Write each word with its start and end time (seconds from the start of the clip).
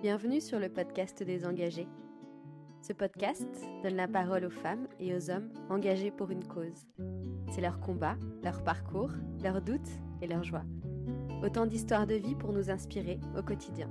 Bienvenue 0.00 0.40
sur 0.40 0.60
le 0.60 0.68
podcast 0.68 1.24
des 1.24 1.44
engagés. 1.44 1.88
Ce 2.82 2.92
podcast 2.92 3.48
donne 3.82 3.96
la 3.96 4.06
parole 4.06 4.44
aux 4.44 4.50
femmes 4.50 4.86
et 5.00 5.12
aux 5.12 5.28
hommes 5.28 5.50
engagés 5.68 6.12
pour 6.12 6.30
une 6.30 6.44
cause. 6.44 6.86
C'est 7.50 7.60
leur 7.60 7.80
combat, 7.80 8.14
leur 8.44 8.62
parcours, 8.62 9.10
leurs 9.42 9.60
doutes 9.60 9.90
et 10.22 10.28
leurs 10.28 10.44
joies. 10.44 10.62
Autant 11.42 11.66
d'histoires 11.66 12.06
de 12.06 12.14
vie 12.14 12.36
pour 12.36 12.52
nous 12.52 12.70
inspirer 12.70 13.18
au 13.36 13.42
quotidien. 13.42 13.90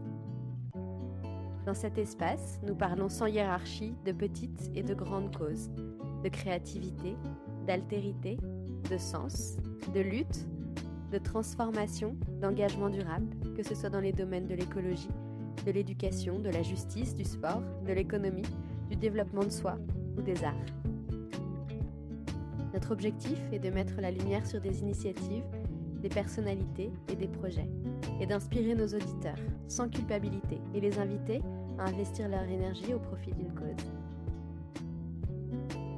Dans 1.65 1.73
cet 1.73 1.97
espace, 1.97 2.61
nous 2.65 2.75
parlons 2.75 3.09
sans 3.09 3.25
hiérarchie 3.25 3.93
de 4.05 4.13
petites 4.13 4.71
et 4.75 4.83
de 4.83 4.93
grandes 4.93 5.35
causes, 5.35 5.69
de 6.23 6.29
créativité, 6.29 7.17
d'altérité, 7.65 8.37
de 8.89 8.97
sens, 8.97 9.57
de 9.93 9.99
lutte, 9.99 10.47
de 11.11 11.17
transformation, 11.17 12.15
d'engagement 12.39 12.89
durable, 12.89 13.27
que 13.57 13.63
ce 13.63 13.75
soit 13.75 13.89
dans 13.89 13.99
les 13.99 14.13
domaines 14.13 14.47
de 14.47 14.55
l'écologie, 14.55 15.09
de 15.65 15.71
l'éducation, 15.71 16.39
de 16.39 16.49
la 16.49 16.63
justice, 16.63 17.15
du 17.15 17.23
sport, 17.23 17.61
de 17.85 17.93
l'économie, 17.93 18.47
du 18.89 18.95
développement 18.95 19.43
de 19.43 19.49
soi 19.49 19.77
ou 20.17 20.21
des 20.21 20.43
arts. 20.43 20.53
Notre 22.73 22.91
objectif 22.91 23.39
est 23.51 23.59
de 23.59 23.69
mettre 23.69 23.99
la 23.99 24.11
lumière 24.11 24.45
sur 24.45 24.61
des 24.61 24.81
initiatives, 24.81 25.43
des 26.01 26.09
personnalités 26.09 26.91
et 27.11 27.15
des 27.15 27.27
projets, 27.27 27.69
et 28.19 28.25
d'inspirer 28.25 28.75
nos 28.75 28.87
auditeurs, 28.87 29.39
sans 29.67 29.89
culpabilité, 29.89 30.59
et 30.73 30.79
les 30.79 30.99
inviter 30.99 31.41
à 31.79 31.85
investir 31.85 32.29
leur 32.29 32.43
énergie 32.43 32.93
au 32.93 32.99
profit 32.99 33.31
d'une 33.31 33.53
cause. 33.53 33.85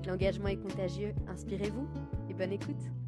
L'engagement 0.08 0.48
est 0.48 0.58
contagieux, 0.58 1.14
inspirez-vous 1.28 1.88
et 2.30 2.34
bonne 2.34 2.54
écoute. 2.54 2.99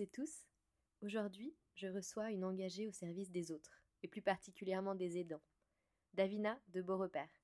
Et 0.00 0.06
tous. 0.06 0.46
Aujourd'hui, 1.02 1.54
je 1.74 1.88
reçois 1.88 2.30
une 2.30 2.44
engagée 2.44 2.86
au 2.86 2.92
service 2.92 3.30
des 3.30 3.50
autres, 3.50 3.82
et 4.02 4.08
plus 4.08 4.22
particulièrement 4.22 4.94
des 4.94 5.18
aidants, 5.18 5.42
Davina 6.14 6.58
de 6.68 6.80
Beaurepaire. 6.80 7.42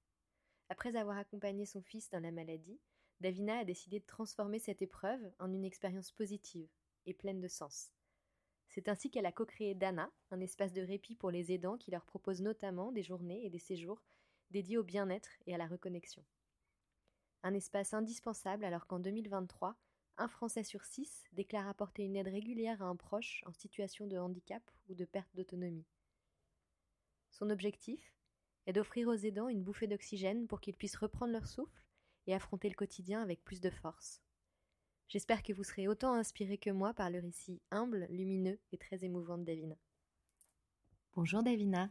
Après 0.69 0.97
avoir 0.97 1.19
accompagné 1.19 1.67
son 1.67 1.83
fils 1.83 2.09
dans 2.11 2.21
la 2.21 2.31
maladie, 2.31 2.81
Davina 3.21 3.59
a 3.59 3.65
décidé 3.65 4.01
de 4.01 4.07
transformer 4.07 4.59
cette 4.59 4.83
épreuve 4.83 5.21
en 5.39 5.53
une 5.53 5.65
expérience 5.65 6.13
positive 6.13 6.71
et 7.07 7.15
pleine 7.15 7.41
de 7.41 7.49
sens. 7.49 7.91
C'est 8.69 8.89
ainsi 8.89 9.11
qu'elle 9.11 9.27
a 9.27 9.33
co-créé 9.33 9.75
Dana, 9.75 10.11
un 10.31 10.41
espace 10.41 10.73
de 10.73 10.83
répit 10.83 11.17
pour 11.17 11.31
les 11.31 11.53
aidants 11.53 11.79
qui 11.79 11.91
leur 11.91 12.05
propose 12.05 12.41
notamment 12.41 12.93
des 12.93 13.03
journées 13.03 13.45
et 13.45 13.51
des 13.51 13.59
séjours 13.59 14.03
dédiés 14.51 14.79
au 14.79 14.85
bien-être 14.85 15.31
et 15.47 15.55
à 15.55 15.59
la 15.59 15.67
reconnexion. 15.67 16.25
Un 17.43 17.55
espace 17.55 17.95
indispensable 17.95 18.65
alors 18.65 18.87
qu'en 18.87 19.01
2023, 19.01 19.77
un 20.19 20.29
Français 20.29 20.65
sur 20.65 20.85
six 20.85 21.25
déclare 21.33 21.69
apporter 21.69 22.05
une 22.05 22.17
aide 22.17 22.29
régulière 22.29 22.83
à 22.83 22.87
un 22.87 22.97
proche 22.97 23.43
en 23.47 23.53
situation 23.53 24.07
de 24.07 24.19
handicap 24.19 24.63
ou 24.89 24.95
de 24.95 25.05
perte 25.05 25.35
d'autonomie. 25.35 25.87
Son 27.31 27.51
objectif 27.51 28.15
est 28.67 28.73
d'offrir 28.73 29.09
aux 29.09 29.15
aidants 29.15 29.49
une 29.49 29.63
bouffée 29.63 29.87
d'oxygène 29.87 30.47
pour 30.47 30.61
qu'ils 30.61 30.77
puissent 30.77 30.97
reprendre 30.97 31.33
leur 31.33 31.47
souffle 31.47 31.85
et 32.27 32.35
affronter 32.35 32.69
le 32.69 32.75
quotidien 32.75 33.23
avec 33.23 33.43
plus 33.45 33.61
de 33.61 33.71
force. 33.71 34.21
J'espère 35.09 35.43
que 35.43 35.53
vous 35.55 35.65
serez 35.65 35.89
autant 35.89 36.13
inspiré 36.13 36.59
que 36.59 36.71
moi 36.71 36.93
par 36.93 37.09
le 37.09 37.21
récit 37.21 37.63
humble, 37.71 38.07
lumineux 38.11 38.59
et 38.73 38.79
très 38.79 39.05
émouvant 39.05 39.39
de 39.39 39.45
Davina. 39.45 39.77
Bonjour 41.15 41.43
Davina. 41.43 41.91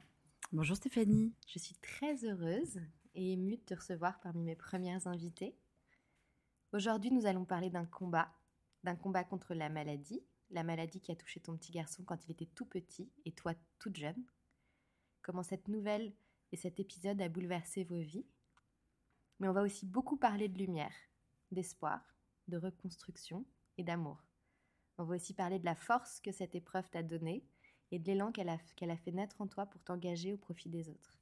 Bonjour 0.51 0.75
Stéphanie. 0.75 1.33
Je 1.47 1.59
suis 1.59 1.75
très 1.75 2.23
heureuse 2.25 2.79
et 3.15 3.33
émue 3.33 3.57
de 3.57 3.63
te 3.63 3.73
recevoir 3.73 4.19
parmi 4.19 4.43
mes 4.43 4.55
premières 4.55 5.07
invitées. 5.07 5.55
Aujourd'hui, 6.77 7.09
nous 7.09 7.25
allons 7.25 7.43
parler 7.43 7.71
d'un 7.71 7.87
combat, 7.87 8.31
d'un 8.83 8.95
combat 8.95 9.23
contre 9.23 9.55
la 9.55 9.67
maladie, 9.67 10.21
la 10.51 10.63
maladie 10.63 11.01
qui 11.01 11.11
a 11.11 11.15
touché 11.15 11.39
ton 11.39 11.57
petit 11.57 11.71
garçon 11.71 12.03
quand 12.03 12.23
il 12.23 12.31
était 12.31 12.45
tout 12.45 12.67
petit 12.67 13.11
et 13.25 13.31
toi 13.31 13.55
toute 13.79 13.95
jeune. 13.95 14.23
Comment 15.23 15.41
cette 15.41 15.69
nouvelle 15.69 16.13
et 16.51 16.55
cet 16.55 16.79
épisode 16.79 17.19
a 17.19 17.29
bouleversé 17.29 17.83
vos 17.83 17.99
vies. 17.99 18.27
Mais 19.39 19.47
on 19.47 19.53
va 19.53 19.63
aussi 19.63 19.87
beaucoup 19.87 20.17
parler 20.17 20.49
de 20.49 20.59
lumière, 20.59 20.93
d'espoir, 21.51 21.99
de 22.47 22.57
reconstruction 22.57 23.43
et 23.79 23.83
d'amour. 23.83 24.23
On 24.99 25.03
va 25.03 25.15
aussi 25.15 25.33
parler 25.33 25.57
de 25.57 25.65
la 25.65 25.73
force 25.73 26.19
que 26.19 26.31
cette 26.31 26.53
épreuve 26.53 26.87
t'a 26.91 27.01
donnée 27.01 27.43
et 27.89 27.97
de 27.97 28.05
l'élan 28.05 28.31
qu'elle 28.31 28.49
a, 28.49 28.59
a 28.81 28.97
fait 28.97 29.11
naître 29.11 29.41
en 29.41 29.47
toi 29.47 29.65
pour 29.65 29.81
t'engager 29.81 30.31
au 30.31 30.37
profit 30.37 30.69
des 30.69 30.89
autres, 30.89 31.17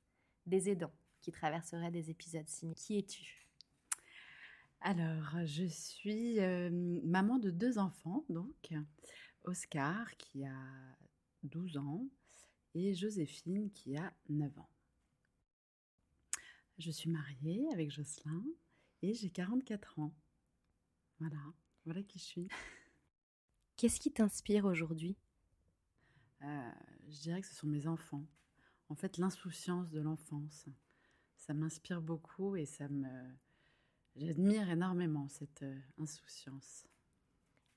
des 0.47 0.69
aidants 0.69 0.93
qui 1.21 1.31
traverseraient 1.31 1.91
des 1.91 2.09
épisodes 2.09 2.49
similaires. 2.49 2.75
Qui 2.75 2.97
es-tu? 2.97 3.44
Alors, 4.85 5.43
je 5.45 5.65
suis 5.65 6.39
euh, 6.39 6.69
maman 7.03 7.39
de 7.39 7.49
deux 7.49 7.79
enfants, 7.79 8.23
donc 8.29 8.71
Oscar 9.43 10.15
qui 10.17 10.45
a 10.45 10.95
12 11.41 11.77
ans 11.77 12.07
et 12.75 12.93
Joséphine 12.93 13.71
qui 13.71 13.97
a 13.97 14.13
9 14.29 14.55
ans. 14.59 14.69
Je 16.77 16.91
suis 16.91 17.09
mariée 17.09 17.67
avec 17.73 17.89
Jocelyn 17.89 18.45
et 19.01 19.15
j'ai 19.15 19.31
44 19.31 19.97
ans. 19.97 20.13
Voilà, 21.17 21.41
voilà 21.85 22.03
qui 22.03 22.19
je 22.19 22.23
suis. 22.25 22.47
Qu'est-ce 23.77 23.99
qui 23.99 24.13
t'inspire 24.13 24.65
aujourd'hui? 24.65 25.17
Euh, 26.43 26.71
Je 27.09 27.21
dirais 27.21 27.41
que 27.41 27.47
ce 27.47 27.55
sont 27.55 27.67
mes 27.67 27.87
enfants. 27.87 28.27
En 28.89 28.95
fait, 28.95 29.17
l'insouciance 29.17 29.89
de 29.89 29.99
l'enfance. 29.99 30.69
Ça 31.37 31.55
m'inspire 31.55 32.03
beaucoup 32.03 32.55
et 32.55 32.67
ça 32.67 32.87
me, 32.87 33.35
J'admire 34.15 34.69
énormément 34.69 35.27
cette 35.27 35.63
euh, 35.63 35.79
insouciance. 35.97 36.87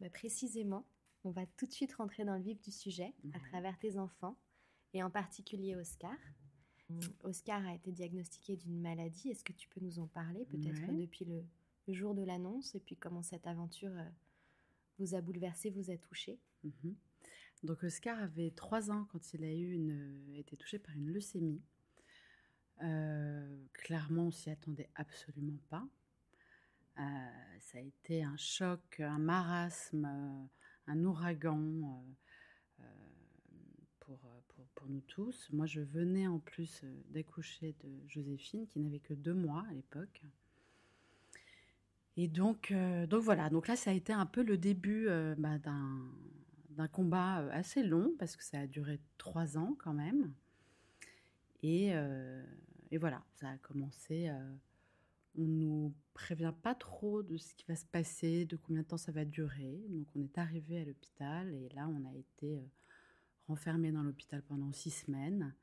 Bah, 0.00 0.08
précisément, 0.10 0.86
on 1.24 1.30
va 1.30 1.46
tout 1.46 1.66
de 1.66 1.72
suite 1.72 1.94
rentrer 1.94 2.24
dans 2.24 2.36
le 2.36 2.42
vif 2.42 2.60
du 2.60 2.70
sujet 2.70 3.12
à 3.34 3.40
travers 3.40 3.78
tes 3.78 3.98
enfants 3.98 4.38
et 4.94 5.02
en 5.02 5.10
particulier 5.10 5.74
Oscar. 5.74 6.16
Mm. 6.88 7.00
Oscar 7.24 7.66
a 7.66 7.74
été 7.74 7.90
diagnostiqué 7.90 8.56
d'une 8.56 8.80
maladie. 8.80 9.30
Est-ce 9.30 9.44
que 9.44 9.52
tu 9.52 9.68
peux 9.68 9.80
nous 9.80 9.98
en 9.98 10.06
parler 10.06 10.44
peut-être 10.46 10.94
depuis 10.94 11.24
le, 11.24 11.44
jour 11.92 12.14
de 12.14 12.22
l'annonce 12.22 12.74
et 12.74 12.80
puis 12.80 12.96
comment 12.96 13.22
cette 13.22 13.46
aventure 13.46 13.90
euh, 13.90 14.08
vous 14.98 15.14
a 15.14 15.20
bouleversé, 15.20 15.70
vous 15.70 15.90
a 15.90 15.96
touché? 15.96 16.38
Mhm. 16.62 16.94
Donc 17.64 17.82
Oscar 17.82 18.22
avait 18.22 18.52
trois 18.52 18.90
ans 18.90 19.06
quand 19.10 19.34
il 19.34 19.42
a 19.42 19.52
eu 19.52 19.72
une, 19.72 20.34
été 20.36 20.56
touché 20.56 20.78
par 20.78 20.94
une 20.94 21.08
leucémie. 21.08 21.62
Euh, 22.82 23.64
clairement, 23.72 24.26
on 24.26 24.30
s'y 24.30 24.50
attendait 24.50 24.90
absolument 24.94 25.58
pas. 25.68 25.88
Euh, 26.98 27.02
ça 27.60 27.78
a 27.78 27.80
été 27.80 28.24
un 28.24 28.36
choc, 28.36 29.00
un 29.00 29.18
marasme, 29.18 30.04
euh, 30.04 30.92
un 30.92 31.04
ouragan 31.04 32.04
euh, 32.80 32.84
pour, 34.00 34.18
pour, 34.74 34.88
nous 34.88 35.02
tous. 35.02 35.48
Moi, 35.52 35.66
je 35.66 35.80
venais 35.80 36.26
en 36.26 36.40
plus 36.40 36.84
d'accoucher 37.10 37.76
de 37.84 38.08
Joséphine, 38.08 38.66
qui 38.66 38.80
n'avait 38.80 38.98
que 38.98 39.14
deux 39.14 39.34
mois 39.34 39.64
à 39.70 39.74
l'époque. 39.74 40.22
Et 42.16 42.26
donc, 42.26 42.72
donc 43.08 43.22
voilà, 43.22 43.48
donc 43.48 43.68
là, 43.68 43.76
ça 43.76 43.90
a 43.90 43.92
été 43.92 44.12
un 44.12 44.26
peu 44.26 44.42
le 44.42 44.58
début 44.58 45.06
bah, 45.36 45.58
d'un 45.58 46.88
combat 46.88 47.36
assez 47.52 47.84
long, 47.84 48.12
parce 48.18 48.34
que 48.34 48.42
ça 48.42 48.58
a 48.60 48.66
duré 48.66 48.98
trois 49.18 49.56
ans 49.56 49.76
quand 49.78 49.92
même. 49.92 50.32
Et, 51.62 51.92
et 52.90 52.98
voilà, 52.98 53.22
ça 53.34 53.50
a 53.50 53.56
commencé 53.58 54.28
on 55.38 55.46
nous 55.46 55.94
prévient 56.14 56.52
pas 56.62 56.74
trop 56.74 57.22
de 57.22 57.36
ce 57.36 57.54
qui 57.54 57.64
va 57.66 57.76
se 57.76 57.86
passer, 57.86 58.44
de 58.44 58.56
combien 58.56 58.82
de 58.82 58.88
temps 58.88 58.98
ça 58.98 59.12
va 59.12 59.24
durer. 59.24 59.84
Donc 59.88 60.08
on 60.16 60.20
est 60.20 60.36
arrivé 60.36 60.80
à 60.80 60.84
l'hôpital 60.84 61.54
et 61.54 61.68
là 61.70 61.88
on 61.88 62.04
a 62.04 62.14
été 62.14 62.58
euh, 62.58 62.66
renfermé 63.46 63.92
dans 63.92 64.02
l'hôpital 64.02 64.42
pendant 64.42 64.72
six 64.72 64.90
semaines. 64.90 65.54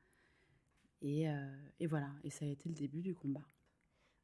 Euh, 1.04 1.68
et, 1.78 1.86
voilà, 1.86 2.10
et 2.24 2.30
ça 2.30 2.46
a 2.46 2.48
été 2.48 2.68
le 2.70 2.74
début 2.74 3.02
du 3.02 3.14
combat. 3.14 3.46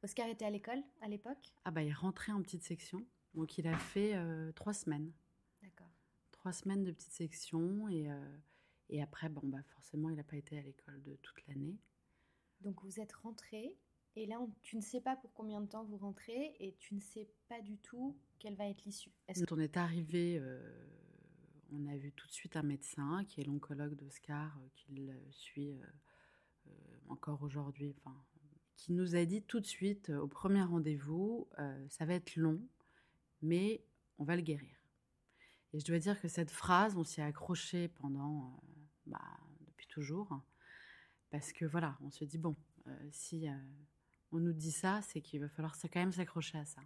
Oscar 0.03 0.27
était 0.27 0.47
à 0.47 0.51
l'école 0.51 0.83
à 1.03 1.09
l'époque? 1.09 1.53
Ah 1.65 1.71
bah 1.71 1.83
il 1.83 1.93
rentrait 1.93 2.33
en 2.33 2.43
petite 2.43 2.63
section, 2.63 3.07
donc 3.35 3.59
il 3.59 3.67
a 3.69 3.77
fait 3.77 4.17
euh, 4.17 4.51
trois 4.53 4.73
semaines. 4.73 5.13
D'accord. 5.63 5.93
Trois 6.33 6.53
semaines 6.53 6.83
de 6.83 6.93
petite 6.93 7.13
section 7.13 7.89
et, 7.91 8.09
et 8.89 9.03
après 9.03 9.29
bon 9.29 9.43
bah 9.45 9.63
forcément 9.75 10.09
il 10.09 10.17
n'a 10.17 10.25
pas 10.25 10.37
été 10.37 10.59
à 10.59 10.63
l'école 10.63 11.03
de 11.03 11.15
toute 11.17 11.47
l'année. 11.47 11.79
Donc 12.63 12.83
vous 12.83 12.99
êtes 13.01 13.13
rentré 13.13 13.77
et 14.15 14.27
là, 14.27 14.39
tu 14.63 14.77
ne 14.77 14.83
sais 14.83 15.01
pas 15.01 15.17
pour 15.17 15.33
combien 15.33 15.61
de 15.61 15.67
temps 15.67 15.85
vous 15.85 15.97
rentrez 15.97 16.55
et 16.61 16.75
tu 16.79 16.95
ne 16.95 17.01
sais 17.01 17.29
pas 17.49 17.61
du 17.63 17.79
tout 17.79 18.19
quelle 18.39 18.55
va 18.57 18.69
être 18.69 18.85
l'issue. 18.85 19.13
Quand 19.27 19.53
on 19.53 19.59
est 19.59 19.77
arrivé, 19.77 20.39
euh, 20.39 20.61
on 21.71 21.87
a 21.87 21.97
vu 21.97 22.13
tout 22.13 22.27
de 22.27 22.33
suite 22.33 22.57
un 22.57 22.63
médecin 22.63 23.25
qui 23.27 23.41
est 23.41 23.45
l'oncologue 23.45 23.95
d'Oscar, 23.95 24.59
euh, 24.59 24.69
qui 24.75 24.93
le 24.93 25.15
suit 25.31 25.73
euh, 25.73 26.71
encore 27.09 27.43
aujourd'hui, 27.43 27.95
enfin, 27.97 28.15
qui 28.77 28.93
nous 28.93 29.17
a 29.17 29.25
dit 29.25 29.43
tout 29.43 29.61
de 29.61 29.67
suite 29.67 30.11
au 30.11 30.27
premier 30.27 30.63
rendez-vous, 30.63 31.49
ça 31.89 32.05
va 32.05 32.15
être 32.15 32.35
long, 32.37 32.61
mais 33.41 33.85
on 34.19 34.25
va 34.25 34.35
le 34.35 34.43
guérir. 34.43 34.75
Et 35.73 35.79
je 35.79 35.85
dois 35.85 35.99
dire 35.99 36.21
que 36.21 36.27
cette 36.29 36.51
phrase, 36.51 36.97
on 36.97 37.05
s'y 37.05 37.21
est 37.21 37.25
accroché 37.25 37.89
pendant, 37.89 38.61
bah, 39.07 39.21
depuis 39.67 39.87
toujours, 39.87 40.43
parce 41.31 41.53
que 41.53 41.65
voilà, 41.65 41.97
on 42.01 42.11
se 42.11 42.25
dit 42.25 42.39
bon, 42.39 42.57
si 43.11 43.47
on 44.33 44.39
nous 44.39 44.53
dit 44.53 44.73
ça, 44.73 45.01
c'est 45.03 45.21
qu'il 45.21 45.41
va 45.41 45.49
falloir 45.49 45.77
quand 45.81 46.01
même 46.01 46.13
s'accrocher 46.13 46.59
à 46.59 46.65
ça. 46.65 46.81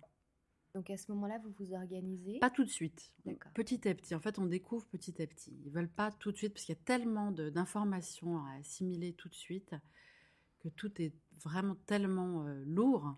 Donc 0.75 0.91
à 0.91 0.97
ce 0.99 1.11
moment-là, 1.13 1.39
vous 1.39 1.53
vous 1.59 1.73
organisez? 1.73 2.39
Pas 2.39 2.51
tout 2.51 2.65
de 2.65 2.69
suite. 2.71 3.11
Petit 3.55 3.89
à 3.89 3.95
petit. 3.95 4.15
En 4.15 4.21
fait, 4.21 4.39
on 4.39 4.45
découvre 4.47 4.85
petit 4.87 5.23
à 5.23 5.27
petit. 5.27 5.57
Ils 5.65 5.71
veulent 5.73 5.89
pas 5.89 6.11
tout 6.13 6.33
de 6.33 6.37
suite 6.37 6.53
parce 6.53 6.67
qu'il 6.67 6.75
y 6.75 6.79
a 6.79 6.85
tellement 6.85 7.31
d'informations 7.33 8.45
à 8.45 8.53
assimiler 8.59 9.15
tout 9.15 9.29
de 9.31 9.35
suite 9.35 9.75
que 10.59 10.69
tout 10.69 11.01
est 11.01 11.15
vraiment 11.43 11.77
tellement 11.87 12.45
euh, 12.47 12.63
lourd 12.67 13.17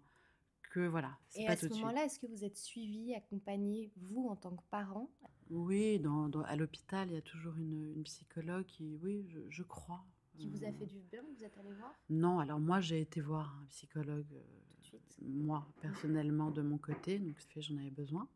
que 0.71 0.87
voilà. 0.87 1.19
Et 1.35 1.47
pas 1.47 1.53
à 1.53 1.57
ce 1.57 1.67
moment-là, 1.69 2.05
est-ce 2.05 2.19
que 2.21 2.27
vous 2.27 2.45
êtes 2.45 2.57
suivi, 2.57 3.15
accompagné, 3.15 3.91
vous 3.97 4.29
en 4.29 4.37
tant 4.37 4.55
que 4.55 4.63
parent? 4.71 5.11
Oui, 5.51 5.99
dans, 5.99 6.29
dans- 6.29 6.43
à 6.43 6.55
l'hôpital, 6.57 7.09
il 7.11 7.15
y 7.15 7.19
a 7.19 7.23
toujours 7.23 7.57
une, 7.57 7.93
une 7.97 8.05
psychologue 8.05 8.67
qui, 8.67 8.99
oui, 9.03 9.27
je, 9.31 9.41
je 9.49 9.63
crois. 9.63 10.05
Qui 10.39 10.49
vous 10.49 10.65
a 10.65 10.69
Euh, 10.69 10.73
fait 10.73 10.87
du 10.87 11.01
bien 11.01 11.23
Vous 11.23 11.45
êtes 11.45 11.57
allé 11.59 11.73
voir? 11.73 11.95
Non, 12.11 12.39
alors 12.39 12.61
moi 12.61 12.81
j'ai 12.81 13.01
été 13.01 13.21
voir 13.21 13.57
un 13.63 13.67
psychologue, 13.67 14.33
euh, 14.33 14.43
tout 14.73 14.81
de 14.81 14.85
suite 14.85 15.19
moi 15.21 15.67
personnellement 15.83 16.51
de 16.51 16.63
mon 16.63 16.79
côté, 16.79 17.19
donc 17.19 17.39
ça 17.41 17.49
fait 17.49 17.61
j'en 17.63 17.77
avais 17.77 17.91
besoin. 17.91 18.29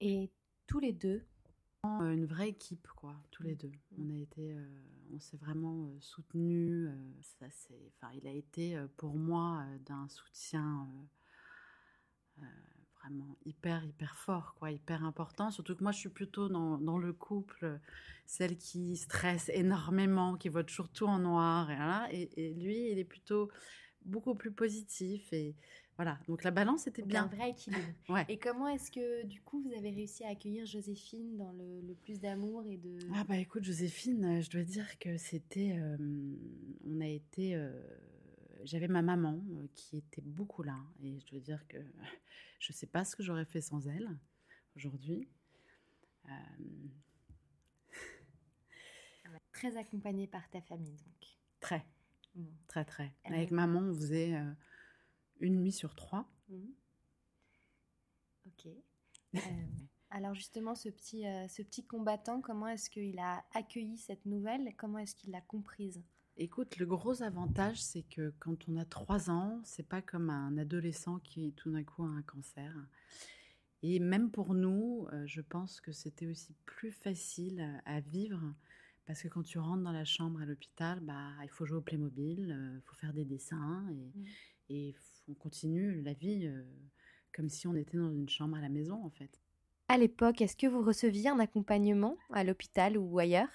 Et 0.00 0.30
tous 0.66 0.78
les 0.80 0.92
deux, 0.92 1.22
Euh, 1.84 2.12
Une 2.12 2.26
vraie 2.26 2.48
équipe, 2.48 2.88
quoi, 2.96 3.14
tous 3.30 3.44
les 3.44 3.54
Mm. 3.54 3.58
deux. 3.58 3.72
On 3.98 4.10
a 4.10 4.18
été, 4.18 4.52
euh, 4.52 4.82
on 5.14 5.20
s'est 5.20 5.36
vraiment 5.36 5.86
euh, 5.86 6.00
soutenus. 6.00 6.88
euh, 6.88 7.12
ça 7.22 7.46
c'est, 7.50 7.92
enfin, 7.94 8.12
il 8.12 8.26
a 8.26 8.32
été 8.32 8.76
euh, 8.76 8.88
pour 8.96 9.14
moi 9.16 9.64
euh, 9.68 9.78
d'un 9.78 10.08
soutien 10.08 10.88
euh, 12.38 12.42
euh, 12.42 12.46
vraiment 13.08 13.36
hyper 13.44 13.84
hyper 13.84 14.14
fort, 14.16 14.54
quoi, 14.58 14.70
hyper 14.70 15.04
important. 15.04 15.50
Surtout 15.50 15.76
que 15.76 15.82
moi 15.82 15.92
je 15.92 15.98
suis 15.98 16.08
plutôt 16.08 16.48
dans, 16.48 16.78
dans 16.78 16.98
le 16.98 17.12
couple, 17.12 17.64
euh, 17.64 17.76
celle 18.26 18.56
qui 18.56 18.96
stresse 18.96 19.50
énormément, 19.54 20.36
qui 20.36 20.48
voit 20.48 20.64
toujours 20.64 20.88
tout 20.88 21.06
en 21.06 21.18
noir, 21.18 21.70
et, 21.70 21.76
voilà. 21.76 22.08
et, 22.12 22.30
et 22.36 22.54
lui 22.54 22.90
il 22.90 22.98
est 22.98 23.04
plutôt 23.04 23.50
beaucoup 24.04 24.34
plus 24.34 24.52
positif 24.52 25.32
et 25.32 25.54
voilà. 25.96 26.18
Donc 26.28 26.44
la 26.44 26.50
balance 26.50 26.86
était 26.86 27.02
donc 27.02 27.14
a 27.14 27.22
un 27.22 27.26
bien. 27.26 27.36
vrai 27.36 27.50
équilibre. 27.50 27.82
Ouais. 28.08 28.24
Et 28.28 28.38
comment 28.38 28.68
est-ce 28.68 28.90
que 28.90 29.24
du 29.24 29.40
coup 29.40 29.62
vous 29.62 29.72
avez 29.72 29.90
réussi 29.90 30.24
à 30.24 30.28
accueillir 30.28 30.66
Joséphine 30.66 31.36
dans 31.38 31.52
le, 31.52 31.80
le 31.80 31.94
plus 31.94 32.20
d'amour 32.20 32.64
et 32.66 32.76
de... 32.76 32.98
Ah 33.14 33.24
bah 33.24 33.38
écoute 33.38 33.64
Joséphine, 33.64 34.24
euh, 34.24 34.40
je 34.42 34.50
dois 34.50 34.62
dire 34.62 34.98
que 34.98 35.16
c'était, 35.16 35.76
euh, 35.78 35.96
on 36.86 37.00
a 37.00 37.06
été, 37.08 37.54
euh, 37.56 37.70
j'avais 38.66 38.88
ma 38.88 39.02
maman 39.02 39.42
euh, 39.52 39.66
qui 39.74 39.96
était 39.98 40.20
beaucoup 40.22 40.62
là 40.62 40.78
et 41.02 41.18
je 41.20 41.26
dois 41.26 41.40
dire 41.40 41.66
que 41.68 41.78
je 42.60 42.72
sais 42.72 42.86
pas 42.86 43.04
ce 43.04 43.16
que 43.16 43.22
j'aurais 43.22 43.44
fait 43.44 43.60
sans 43.60 43.86
elle 43.88 44.08
aujourd'hui. 44.76 45.28
Euh, 46.28 46.30
Très 49.52 49.76
accompagnée 49.76 50.26
par 50.26 50.48
ta 50.50 50.60
famille 50.60 50.96
donc. 50.98 51.38
très, 51.60 51.84
Bon. 52.34 52.46
très, 52.68 52.84
très. 52.84 53.12
Elle 53.24 53.34
Avec 53.34 53.50
est- 53.50 53.54
maman, 53.54 53.80
on 53.80 53.94
faisait 53.94 54.34
euh, 54.34 54.52
une 55.40 55.56
nuit 55.62 55.72
sur 55.72 55.94
trois. 55.94 56.28
Mhm. 56.48 56.74
Ok. 58.46 58.66
Euh, 58.66 59.30
alors 60.10 60.34
justement, 60.34 60.74
ce 60.74 60.88
petit, 60.90 61.26
euh, 61.26 61.48
ce 61.48 61.62
petit 61.62 61.86
combattant, 61.86 62.40
comment 62.42 62.68
est-ce 62.68 62.90
qu'il 62.90 63.18
a 63.18 63.44
accueilli 63.54 63.96
cette 63.98 64.26
nouvelle? 64.26 64.74
Comment 64.76 64.98
est-ce 64.98 65.14
qu'il 65.16 65.30
l'a 65.30 65.40
comprise? 65.40 66.02
Écoute, 66.38 66.76
le 66.76 66.86
gros 66.86 67.22
avantage, 67.22 67.80
c'est 67.80 68.02
que 68.02 68.32
quand 68.38 68.68
on 68.68 68.76
a 68.76 68.84
trois 68.84 69.30
ans, 69.30 69.60
c'est 69.64 69.86
pas 69.88 70.02
comme 70.02 70.28
un 70.30 70.56
adolescent 70.58 71.18
qui 71.20 71.52
tout 71.54 71.70
d'un 71.70 71.82
coup 71.82 72.02
a 72.04 72.08
un 72.08 72.22
cancer. 72.22 72.74
Et 73.82 73.98
même 74.00 74.30
pour 74.30 74.54
nous, 74.54 75.06
euh, 75.12 75.26
je 75.26 75.40
pense 75.40 75.80
que 75.80 75.92
c'était 75.92 76.26
aussi 76.26 76.54
plus 76.66 76.92
facile 76.92 77.80
à, 77.84 78.00
vivre 78.00 78.40
parce 79.06 79.22
que 79.22 79.28
quand 79.28 79.42
tu 79.44 79.58
rentres 79.58 79.82
dans 79.84 79.92
la 79.92 80.04
chambre 80.04 80.40
à 80.40 80.46
l'hôpital, 80.46 81.00
bah, 81.00 81.30
il 81.42 81.48
faut 81.50 81.64
jouer 81.64 81.78
au 81.78 81.82
Playmobil, 81.82 82.48
il 82.76 82.82
faut 82.84 82.96
faire 82.96 83.12
des 83.12 83.24
dessins 83.24 83.86
et, 83.90 84.12
Mm. 84.14 84.24
et 84.70 84.92
f- 84.92 85.22
on 85.28 85.34
continue 85.34 86.02
la 86.02 86.12
vie 86.12 86.46
euh, 86.46 86.64
comme 87.32 87.48
si 87.48 87.66
on 87.66 87.74
était 87.76 87.96
dans 87.98 88.10
une 88.12 88.28
chambre 88.28 88.56
à 88.56 88.60
la 88.60 88.68
maison 88.68 89.02
en 89.04 89.10
fait. 89.10 89.40
À 89.88 89.98
l'époque, 89.98 90.40
est-ce 90.42 90.56
que 90.56 90.66
vous 90.68 90.82
receviez 90.82 91.28
un 91.28 91.38
accompagnement 91.40 92.16
à 92.30 92.44
l'hôpital 92.44 92.96
ou 92.98 93.18
ailleurs? 93.18 93.48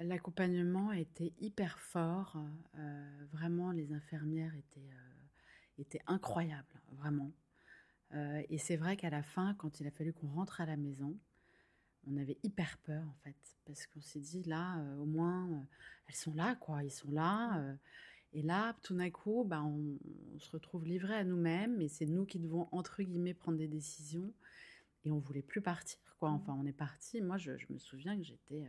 L'accompagnement 0.00 0.92
était 0.92 1.34
hyper 1.40 1.78
fort. 1.78 2.36
euh, 2.78 3.26
vraiment, 3.32 3.70
les 3.70 3.92
infirmières 3.92 4.54
étaient, 4.56 4.80
euh, 4.80 5.78
étaient 5.78 6.00
incroyables, 6.06 6.80
vraiment. 6.92 7.30
Euh, 8.14 8.42
et 8.48 8.56
c'est 8.56 8.76
vrai 8.76 8.96
qu'à 8.96 9.10
la 9.10 9.22
fin, 9.22 9.54
quand 9.54 9.78
il 9.78 9.86
a 9.86 9.90
fallu 9.90 10.14
qu'on 10.14 10.28
rentre 10.28 10.62
à 10.62 10.66
la 10.66 10.78
maison, 10.78 11.18
on 12.06 12.16
avait 12.16 12.38
hyper 12.42 12.78
peur, 12.78 13.04
en 13.06 13.14
fait. 13.22 13.36
Parce 13.66 13.86
qu'on 13.86 14.00
s'est 14.00 14.20
dit, 14.20 14.42
là, 14.44 14.82
au 14.98 15.04
moins, 15.04 15.66
elles 16.08 16.14
sont 16.14 16.34
là, 16.34 16.54
quoi. 16.56 16.82
Ils 16.82 16.90
sont 16.90 17.10
là. 17.10 17.62
et 18.32 18.42
là, 18.42 18.74
tout 18.82 18.94
d'un 18.94 19.10
coup, 19.10 19.44
bah, 19.46 19.62
on, 19.62 19.98
on 20.34 20.38
se 20.38 20.50
retrouve 20.50 20.86
livrés 20.86 21.16
à 21.16 21.24
nous-mêmes. 21.24 21.80
Et 21.82 21.88
c'est 21.88 22.06
nous 22.06 22.24
qui 22.24 22.38
devons, 22.38 22.68
entre 22.72 23.02
guillemets, 23.02 23.34
prendre 23.34 23.58
des 23.58 23.68
décisions. 23.68 24.32
Et 25.04 25.12
on 25.12 25.18
voulait 25.18 25.42
plus 25.42 25.60
partir, 25.60 25.98
quoi. 26.18 26.30
Enfin, 26.30 26.56
on 26.58 26.64
est 26.66 26.72
parti. 26.72 27.20
Moi, 27.20 27.36
je, 27.36 27.58
je 27.58 27.66
me 27.70 27.78
souviens 27.78 28.16
que 28.16 28.24
j'étais... 28.24 28.64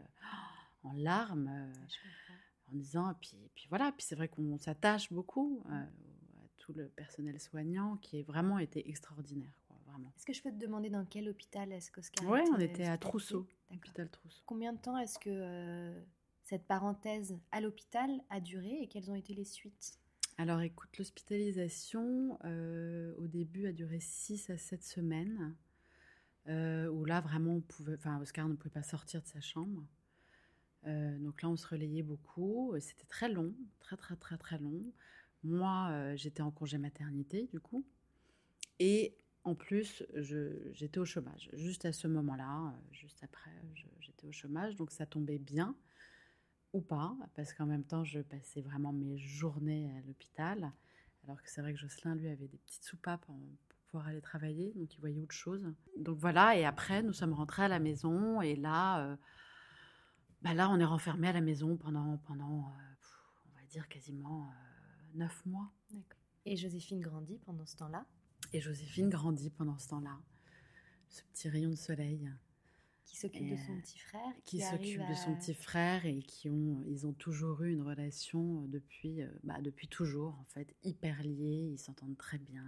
en 0.84 0.94
larmes 0.94 1.48
euh, 1.48 2.72
en 2.72 2.76
disant 2.76 3.14
puis 3.22 3.38
puis 3.56 3.68
voilà 3.70 3.92
puis 3.92 4.06
c'est 4.06 4.16
vrai 4.16 4.28
qu'on 4.28 4.58
s'attache 4.58 5.12
beaucoup 5.12 5.64
euh, 5.70 5.84
à 5.84 6.48
tout 6.58 6.74
le 6.74 6.88
personnel 6.90 7.40
soignant 7.40 7.98
qui 7.98 8.20
est 8.20 8.24
vraiment 8.24 8.60
été 8.60 8.88
extraordinaire 8.90 9.54
quoi 9.68 9.78
vraiment. 9.86 10.12
Est-ce 10.18 10.26
que 10.26 10.34
je 10.34 10.42
peux 10.42 10.52
te 10.52 10.58
demander 10.58 10.90
dans 10.90 11.06
quel 11.06 11.28
hôpital 11.30 11.72
est-ce 11.72 11.92
qu'Oscar 11.92 12.28
ouais 12.28 12.44
on 12.52 12.60
était 12.60 12.86
à 12.86 12.98
Trousseau 12.98 13.42
D'accord. 13.42 13.78
hôpital 13.78 14.10
Trousseau. 14.10 14.42
Combien 14.46 14.74
de 14.74 14.80
temps 14.80 14.98
est-ce 14.98 15.20
que 15.20 15.30
euh, 15.30 16.02
cette 16.44 16.66
parenthèse 16.66 17.38
à 17.52 17.62
l'hôpital 17.62 18.10
a 18.30 18.40
duré 18.40 18.80
et 18.82 18.88
quelles 18.88 19.10
ont 19.12 19.16
été 19.16 19.34
les 19.34 19.46
suites? 19.46 19.98
Alors 20.38 20.62
écoute 20.62 20.98
l'hospitalisation 20.98 22.40
euh, 22.46 23.14
au 23.18 23.28
début 23.28 23.68
a 23.68 23.72
duré 23.74 24.00
6 24.00 24.50
à 24.50 24.58
7 24.58 24.84
semaines 24.84 25.56
euh, 26.48 26.88
où 26.88 27.06
là 27.06 27.22
vraiment 27.22 27.56
on 27.56 27.62
pouvait 27.62 27.94
enfin 27.96 28.20
Oscar 28.22 28.48
ne 28.48 28.56
pouvait 28.56 28.72
pas 28.72 28.82
sortir 28.84 29.22
de 29.22 29.28
sa 29.28 29.42
chambre 29.42 29.84
Euh, 30.88 31.18
donc 31.20 31.42
là, 31.42 31.50
on 31.50 31.58
se 31.58 31.68
relayait 31.68 32.04
beaucoup. 32.04 32.74
Euh, 32.74 32.80
C'était 32.80 33.06
très 33.06 33.30
long, 33.30 33.54
très 33.80 33.98
très 33.98 34.16
très 34.16 34.38
très 34.38 34.58
long. 34.58 34.84
Moi, 35.44 35.90
euh, 35.92 36.16
j'étais 36.16 36.42
en 36.42 36.52
congé 36.52 36.78
maternité, 36.78 37.48
du 37.48 37.60
coup. 37.60 37.86
Et 38.80 39.16
en 39.44 39.56
plus, 39.56 40.04
j'étais 40.74 41.00
au 41.00 41.06
chômage. 41.06 41.50
Juste 41.54 41.86
à 41.86 41.94
ce 41.94 42.08
moment-là, 42.08 42.74
juste 42.92 43.24
après, 43.24 43.52
j'étais 44.00 44.28
au 44.28 44.32
chômage. 44.32 44.76
Donc 44.76 44.92
ça 44.92 45.06
tombait 45.06 45.40
bien, 45.40 45.76
ou 46.74 46.82
pas, 46.82 47.16
parce 47.36 47.54
qu'en 47.54 47.66
même 47.66 47.84
temps, 47.84 48.04
je 48.04 48.20
passais 48.22 48.62
vraiment 48.62 48.94
mes 48.94 49.18
journées 49.18 49.92
à 49.98 50.02
l'hôpital. 50.08 50.72
Alors 51.24 51.42
que 51.42 51.50
c'est 51.50 51.62
vrai 51.62 51.74
que 51.74 51.80
Jocelyn, 51.80 52.16
lui, 52.16 52.28
avait 52.28 52.48
des 52.48 52.58
petites 52.58 52.84
soupapes 52.84 53.26
pour 53.26 53.36
pouvoir 53.90 54.08
aller 54.08 54.22
travailler. 54.22 54.74
Donc 54.76 54.96
il 54.96 55.00
voyait 55.00 55.22
autre 55.22 55.36
chose. 55.36 55.72
Donc 55.98 56.18
voilà, 56.18 56.58
et 56.58 56.66
après, 56.66 57.04
nous 57.04 57.14
sommes 57.14 57.34
rentrés 57.34 57.64
à 57.64 57.68
la 57.68 57.80
maison. 57.80 58.42
Et 58.42 58.56
là... 58.56 59.18
bah 60.42 60.54
là, 60.54 60.70
on 60.70 60.80
est 60.80 60.86
renfermé 60.86 61.28
à 61.28 61.34
la 61.34 61.42
maison 61.42 61.78
pendant, 61.78 62.18
pendant 62.26 62.60
euh, 62.60 62.96
pff, 63.00 63.32
on 63.46 63.60
va 63.60 63.66
dire, 63.68 63.88
quasiment 63.88 64.50
euh, 64.50 65.18
neuf 65.18 65.46
mois. 65.46 65.72
Et 66.46 66.56
Joséphine 66.56 67.00
grandit 67.00 67.38
pendant 67.46 67.66
ce 67.66 67.78
temps-là? 67.78 68.06
Et 68.54 68.60
Joséphine 68.60 69.10
grandit 69.10 69.52
pendant 69.52 69.78
ce 69.78 69.90
temps-là. 69.90 70.20
Ce 71.10 71.22
petit 71.24 71.50
rayon 71.50 71.70
de 71.70 71.76
soleil 71.76 72.32
qui 73.06 73.18
s'occupe 73.18 73.50
de 73.50 73.58
son 73.58 73.78
petit 73.82 74.00
frère 74.00 74.34
qui 74.46 74.62
s'occupe 74.62 75.08
de 75.08 75.14
son 75.14 75.36
petit 75.36 75.54
frère 75.54 76.06
et 76.06 76.24
qui 76.24 76.50
ont, 76.50 76.82
ils 76.88 77.06
ont 77.06 77.14
toujours 77.14 77.62
eu 77.64 77.74
une 77.74 77.82
relation 77.82 78.62
depuis, 78.68 79.22
euh, 79.22 79.30
bah, 79.44 79.62
depuis 79.62 79.88
toujours, 79.88 80.40
en 80.40 80.46
fait, 80.46 80.76
hyper 80.84 81.22
liés. 81.22 81.70
Ils 81.74 81.80
s'entendent 81.80 82.18
très 82.18 82.40
bien. 82.40 82.66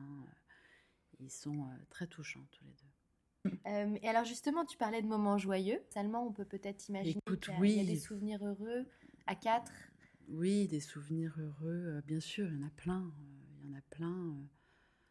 Ils 1.19 1.31
sont 1.31 1.67
très 1.89 2.05
touchants, 2.05 2.45
tous 2.51 2.65
les 2.65 2.71
deux. 2.71 2.92
Euh, 3.65 3.97
et 4.01 4.07
alors 4.09 4.23
justement, 4.25 4.65
tu 4.65 4.77
parlais 4.77 5.01
de 5.01 5.07
moments 5.07 5.37
joyeux. 5.37 5.81
Seulement, 5.93 6.25
on 6.27 6.31
peut 6.31 6.45
peut-être 6.45 6.87
imaginer 6.89 7.21
qu'il 7.21 7.33
y, 7.33 7.47
il 7.47 7.49
y 7.49 7.55
a 7.55 7.59
oui. 7.59 7.85
des 7.85 7.97
souvenirs 7.99 8.45
heureux 8.45 8.85
à 9.27 9.35
quatre. 9.35 9.71
Oui, 10.29 10.67
des 10.67 10.79
souvenirs 10.79 11.35
heureux, 11.37 11.83
euh, 11.87 12.01
bien 12.05 12.19
sûr, 12.19 12.47
il 12.49 12.59
y 12.59 12.63
en 12.63 12.67
a 12.67 12.71
plein. 12.71 13.01
euh, 13.01 13.61
Il 13.63 13.69
y 13.69 13.73
en 13.73 13.77
a 13.77 13.81
plein. 13.89 14.35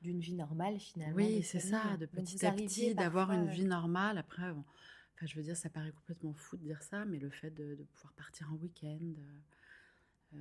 d'une 0.00 0.20
vie 0.20 0.34
normale 0.34 0.78
finalement. 0.80 1.14
Oui, 1.16 1.42
c'est 1.42 1.60
ça, 1.60 1.96
de 1.96 2.06
petit 2.06 2.44
à 2.44 2.52
petit, 2.52 2.94
d'avoir 2.94 3.30
une 3.32 3.46
vie 3.48 3.64
normale. 3.64 4.18
Après, 4.18 4.52
bon, 4.52 4.64
enfin, 5.14 5.26
je 5.26 5.36
veux 5.36 5.42
dire, 5.42 5.56
ça 5.56 5.68
paraît 5.70 5.92
complètement 5.92 6.32
fou 6.34 6.56
de 6.56 6.62
dire 6.62 6.82
ça, 6.82 7.04
mais 7.04 7.18
le 7.18 7.30
fait 7.30 7.50
de, 7.50 7.74
de 7.74 7.84
pouvoir 7.84 8.12
partir 8.14 8.50
en 8.52 8.56
week-end, 8.56 9.12
euh, 10.34 10.38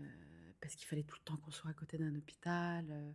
parce 0.62 0.75
qu'il 0.75 0.88
fallait 0.88 1.03
tout 1.03 1.17
le 1.19 1.25
temps 1.25 1.38
qu'on 1.38 1.51
soit 1.51 1.69
à 1.69 1.74
côté 1.74 1.98
d'un 1.98 2.15
hôpital, 2.15 2.86
euh, 2.89 3.12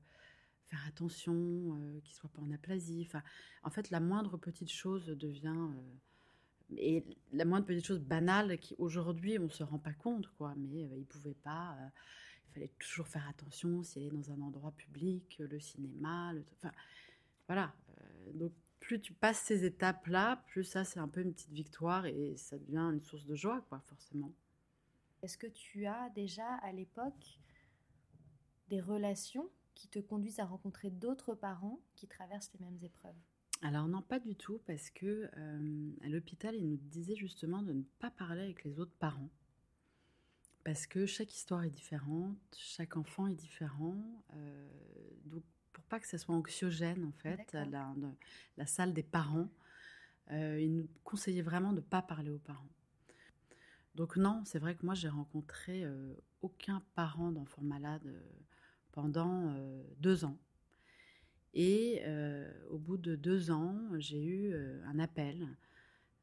faire 0.69 0.85
attention, 0.87 1.35
euh, 1.35 2.01
qu'il 2.01 2.13
ne 2.13 2.17
soit 2.17 2.31
pas 2.31 2.43
en 2.43 2.51
aplasie. 2.51 3.05
Enfin, 3.07 3.23
en 3.63 3.71
fait, 3.71 3.91
la 3.91 4.01
moindre 4.01 4.37
petite 4.37 4.71
chose 4.71 5.07
devient... 5.07 5.55
euh, 5.57 6.77
et 6.77 7.05
la 7.33 7.45
moindre 7.45 7.67
petite 7.67 7.87
chose 7.87 8.01
banale 8.01 8.59
qui 8.59 8.75
aujourd'hui 8.79 9.39
on 9.39 9.45
ne 9.45 9.49
se 9.49 9.63
rend 9.63 9.79
pas 9.79 9.93
compte, 9.93 10.27
quoi, 10.37 10.55
mais 10.57 10.85
euh, 10.85 10.97
il 10.97 11.01
ne 11.01 11.05
pouvait 11.05 11.35
pas... 11.35 11.77
il 12.49 12.55
fallait 12.55 12.73
toujours 12.79 13.07
faire 13.07 13.29
attention 13.29 13.83
s'il 13.83 14.03
est 14.03 14.11
dans 14.11 14.33
un 14.33 14.41
endroit 14.41 14.73
public, 14.73 15.37
le 15.39 15.61
cinéma, 15.61 16.33
le, 16.33 16.45
enfin, 16.57 16.73
voilà. 17.47 17.73
donc, 18.35 18.53
plus 18.81 19.01
tu 19.01 19.13
passes 19.13 19.41
ces 19.41 19.65
étapes-là, 19.65 20.45
plus 20.49 20.65
ça, 20.65 20.85
c'est 20.85 21.01
un 21.01 21.09
peu 21.09 21.21
une 21.21 21.33
petite 21.33 21.53
victoire 21.53 22.07
et 22.07 22.37
ça 22.37 22.59
devient 22.59 22.91
une 22.93 23.03
source 23.03 23.27
de 23.27 23.35
joie, 23.35 23.65
quoi, 23.69 23.81
forcément. 23.87 24.33
Est-ce 25.23 25.39
que 25.39 25.47
tu 25.47 25.87
as 25.87 26.09
déjà 26.11 26.47
à 26.63 26.73
l'époque 26.73 27.41
des 28.69 28.81
relations 28.81 29.49
qui 29.77 29.87
te 29.89 30.01
conduisent 30.01 30.41
à 30.41 30.45
rencontrer 30.45 30.91
d'autres 30.91 31.37
parents 31.37 31.81
qui 31.95 32.09
traversent 32.09 32.51
les 32.59 32.65
mêmes 32.67 32.79
épreuves 32.83 33.15
Alors 33.63 33.87
non, 33.89 34.03
pas 34.03 34.19
du 34.19 34.35
tout, 34.37 34.61
parce 34.67 34.91
que 34.91 35.29
euh, 35.37 35.91
à 36.03 36.09
l'hôpital, 36.09 36.55
ils 36.57 36.69
nous 36.69 36.77
disaient 36.79 37.17
justement 37.17 37.63
de 37.63 37.73
ne 37.73 37.83
pas 37.99 38.11
parler 38.11 38.43
avec 38.43 38.65
les 38.65 38.81
autres 38.81 38.97
parents. 38.99 39.31
Parce 40.65 40.87
que 40.87 41.07
chaque 41.07 41.33
histoire 41.35 41.63
est 41.65 41.71
différente, 41.71 42.37
chaque 42.57 42.97
enfant 42.97 43.27
est 43.29 43.35
différent. 43.35 43.97
euh, 44.35 44.69
donc, 45.27 45.43
pour 45.73 45.85
pas 45.85 46.01
que 46.01 46.07
ça 46.07 46.19
soit 46.19 46.35
anxiogène, 46.35 47.05
en 47.05 47.13
fait, 47.13 47.53
la, 47.53 47.93
de- 47.97 48.15
la 48.57 48.67
salle 48.67 48.93
des 48.93 49.03
parents, 49.05 49.49
euh, 50.33 50.61
ils 50.61 50.75
nous 50.75 50.89
conseillaient 51.05 51.43
vraiment 51.43 51.71
de 51.73 51.77
ne 51.77 51.81
pas 51.83 52.03
parler 52.03 52.31
aux 52.31 52.39
parents. 52.39 52.69
Donc 53.95 54.17
non, 54.17 54.43
c'est 54.45 54.59
vrai 54.59 54.75
que 54.75 54.85
moi, 54.85 54.95
j'ai 54.95 55.09
rencontré 55.09 55.85
aucun 56.43 56.83
parent 56.95 57.33
d'enfant 57.33 57.63
malade 57.63 58.13
pendant 58.97 59.51
euh, 59.51 59.83
deux 60.01 60.25
ans. 60.25 60.39
Et 61.53 62.01
euh, 62.05 62.51
au 62.71 62.79
bout 62.79 62.97
de 62.97 63.15
deux 63.15 63.51
ans, 63.51 63.79
j'ai 63.99 64.25
eu 64.25 64.53
euh, 64.53 64.83
un 64.87 64.99
appel 64.99 65.47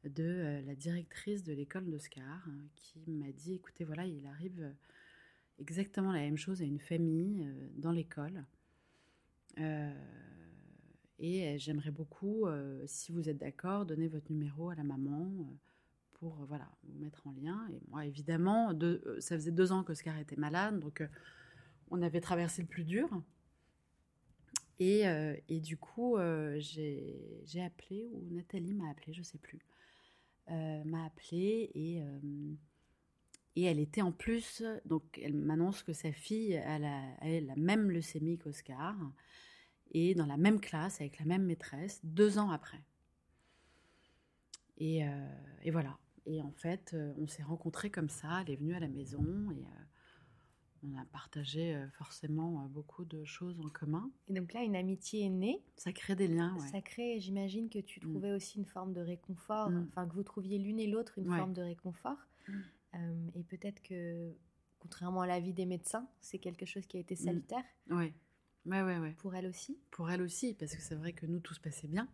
de 0.02 0.60
la 0.66 0.74
directrice 0.74 1.44
de 1.44 1.54
l'école 1.54 1.88
d'Oscar 1.88 2.46
hein, 2.48 2.66
qui 2.74 3.10
m'a 3.10 3.32
dit, 3.32 3.54
écoutez, 3.54 3.84
voilà, 3.84 4.04
il 4.04 4.26
arrive 4.26 4.74
exactement 5.58 6.12
la 6.12 6.18
même 6.18 6.36
chose 6.36 6.60
à 6.60 6.64
une 6.64 6.80
famille 6.80 7.48
dans 7.78 7.90
l'école. 7.90 8.44
Et 11.18 11.58
j'aimerais 11.58 11.90
beaucoup, 11.90 12.46
si 12.84 13.12
vous 13.12 13.30
êtes 13.30 13.38
d'accord, 13.38 13.86
donner 13.86 14.08
votre 14.08 14.30
numéro 14.30 14.68
à 14.68 14.74
la 14.74 14.84
maman 14.84 15.32
pour 16.12 16.34
voilà, 16.44 16.68
vous 16.82 16.98
mettre 16.98 17.26
en 17.26 17.32
lien. 17.32 17.66
Et 17.72 17.80
moi, 17.88 18.04
évidemment, 18.04 18.78
ça 19.20 19.36
faisait 19.36 19.52
deux 19.52 19.72
ans 19.72 19.84
qu'Oscar 19.84 20.18
était 20.18 20.36
malade, 20.36 20.80
donc 20.80 21.02
on 21.94 22.02
avait 22.02 22.20
traversé 22.20 22.62
le 22.62 22.68
plus 22.68 22.84
dur. 22.84 23.08
Et, 24.80 25.06
euh, 25.06 25.36
et 25.48 25.60
du 25.60 25.76
coup, 25.76 26.16
euh, 26.16 26.58
j'ai 26.58 27.62
appelé, 27.62 28.10
ou 28.12 28.34
Nathalie 28.34 28.74
m'a 28.74 28.90
appelé, 28.90 29.12
je 29.12 29.22
sais 29.22 29.38
plus, 29.38 29.60
euh, 30.50 30.82
m'a 30.84 31.04
appelé 31.04 31.70
et, 31.74 32.02
euh, 32.02 32.54
et 33.54 33.62
elle 33.62 33.78
était 33.78 34.02
en 34.02 34.10
plus, 34.10 34.64
donc 34.84 35.20
elle 35.22 35.34
m'annonce 35.34 35.84
que 35.84 35.92
sa 35.92 36.10
fille 36.10 36.52
elle 36.52 36.84
a, 36.84 37.02
elle 37.20 37.44
a 37.50 37.54
la 37.54 37.56
même 37.56 37.88
leucémie 37.88 38.36
qu'Oscar 38.36 38.96
et 39.92 40.16
dans 40.16 40.26
la 40.26 40.36
même 40.36 40.60
classe 40.60 41.00
avec 41.00 41.20
la 41.20 41.24
même 41.24 41.44
maîtresse 41.44 42.00
deux 42.02 42.38
ans 42.38 42.50
après. 42.50 42.82
Et, 44.78 45.02
et 45.62 45.70
voilà. 45.70 45.96
Et 46.26 46.42
en 46.42 46.50
fait, 46.50 46.96
on 47.16 47.28
s'est 47.28 47.44
rencontrés 47.44 47.90
comme 47.90 48.08
ça. 48.08 48.42
Elle 48.42 48.54
est 48.54 48.56
venue 48.56 48.74
à 48.74 48.80
la 48.80 48.88
maison 48.88 49.52
et 49.52 49.64
on 50.86 50.98
a 50.98 51.04
partagé 51.06 51.74
euh, 51.74 51.88
forcément 51.92 52.62
euh, 52.62 52.68
beaucoup 52.68 53.04
de 53.04 53.24
choses 53.24 53.58
en 53.60 53.68
commun. 53.70 54.10
Et 54.28 54.34
donc 54.34 54.52
là, 54.52 54.62
une 54.62 54.76
amitié 54.76 55.24
est 55.24 55.30
née. 55.30 55.62
Ça 55.76 55.92
crée 55.92 56.14
des 56.14 56.28
liens. 56.28 56.54
ouais. 56.58 56.68
Ça 56.68 56.80
crée, 56.82 57.18
j'imagine 57.20 57.68
que 57.70 57.78
tu 57.78 58.00
Mm. 58.00 58.02
trouvais 58.10 58.32
aussi 58.32 58.58
une 58.58 58.66
forme 58.66 58.92
de 58.92 59.00
réconfort, 59.00 59.70
Mm. 59.70 59.86
enfin 59.88 60.06
que 60.06 60.14
vous 60.14 60.22
trouviez 60.22 60.58
l'une 60.58 60.78
et 60.78 60.86
l'autre 60.86 61.18
une 61.18 61.28
Ouais. 61.28 61.38
forme 61.38 61.54
de 61.54 61.62
réconfort. 61.62 62.18
Mm. 62.48 62.52
Euh, 62.96 63.28
et 63.34 63.42
peut-être 63.44 63.82
que, 63.82 64.32
contrairement 64.78 65.22
à 65.22 65.26
l'avis 65.26 65.52
des 65.54 65.66
médecins, 65.66 66.06
c'est 66.20 66.38
quelque 66.38 66.66
chose 66.66 66.86
qui 66.86 66.96
a 66.98 67.00
été 67.00 67.16
salutaire 67.16 67.64
Ouais. 67.90 68.12
Ouais, 68.66 68.82
ouais, 68.82 68.98
ouais. 68.98 69.12
pour 69.18 69.34
elle 69.34 69.46
aussi. 69.46 69.78
Pour 69.90 70.10
elle 70.10 70.22
aussi, 70.22 70.54
parce 70.54 70.74
que 70.74 70.80
c'est 70.82 70.94
vrai 70.94 71.12
que 71.12 71.26
nous, 71.26 71.40
tout 71.40 71.54
se 71.54 71.60
passait 71.60 71.88
bien. 71.88 72.08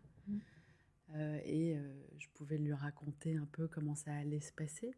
Euh, 1.13 1.39
et 1.43 1.75
euh, 1.75 1.93
je 2.17 2.27
pouvais 2.33 2.57
lui 2.57 2.73
raconter 2.73 3.35
un 3.35 3.45
peu 3.51 3.67
comment 3.67 3.95
ça 3.95 4.13
allait 4.13 4.39
se 4.39 4.53
passer. 4.53 4.95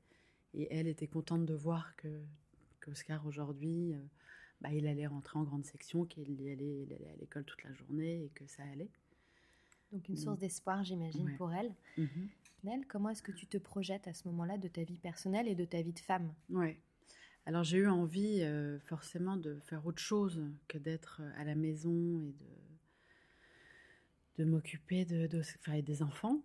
Et 0.54 0.68
elle 0.72 0.88
était 0.88 1.08
contente 1.08 1.46
de 1.46 1.54
voir 1.56 1.96
que 1.96 2.22
qu'Oscar 2.84 3.26
aujourd'hui, 3.26 3.94
euh, 3.94 3.98
bah, 4.62 4.74
il 4.74 4.88
allait 4.88 5.08
rentrer 5.08 5.40
en 5.40 5.44
grande 5.44 5.66
section, 5.66 6.06
qu'il 6.06 6.42
y 6.42 6.52
allait, 6.52 6.84
il 6.84 6.94
allait 6.94 7.12
à 7.12 7.16
l'école 7.18 7.44
toute 7.46 7.64
la 7.64 7.74
journée 7.74 8.26
et 8.26 8.30
que 8.30 8.46
ça 8.48 8.64
allait. 8.72 8.90
Donc 9.92 10.08
une 10.10 10.16
Mm. 10.16 10.18
source 10.18 10.40
d'espoir, 10.40 10.84
j'imagine, 10.84 11.26
Ouais. 11.26 11.36
pour 11.38 11.54
elle. 11.54 11.74
Mhm. 11.98 12.30
Nel, 12.64 12.88
comment 12.88 13.10
est-ce 13.10 13.22
que 13.22 13.32
tu 13.32 13.46
te 13.46 13.58
projettes 13.58 14.08
à 14.08 14.14
ce 14.14 14.28
moment-là 14.30 14.58
de 14.58 14.68
ta 14.68 14.84
vie 14.84 14.98
personnelle 14.98 15.48
et 15.48 15.56
de 15.56 15.66
ta 15.66 15.82
vie 15.82 15.94
de 15.94 16.00
femme? 16.00 16.34
Ouais. 16.50 16.80
Alors 17.46 17.64
j'ai 17.66 17.80
eu 17.80 17.88
envie 17.88 18.42
euh, 18.42 18.80
forcément 18.80 19.36
de 19.36 19.60
faire 19.60 19.86
autre 19.86 20.02
chose 20.02 20.42
que 20.70 20.78
d'être 20.78 21.20
euh, 21.22 21.42
à 21.42 21.44
la 21.44 21.56
maison 21.56 22.22
et 22.22 22.32
de, 22.32 22.46
de 24.44 24.50
m'occuper 24.50 25.04
de, 25.06 25.28
de- 25.28 25.42
enfin, 25.60 25.80
des 25.82 26.02
enfants. 26.04 26.42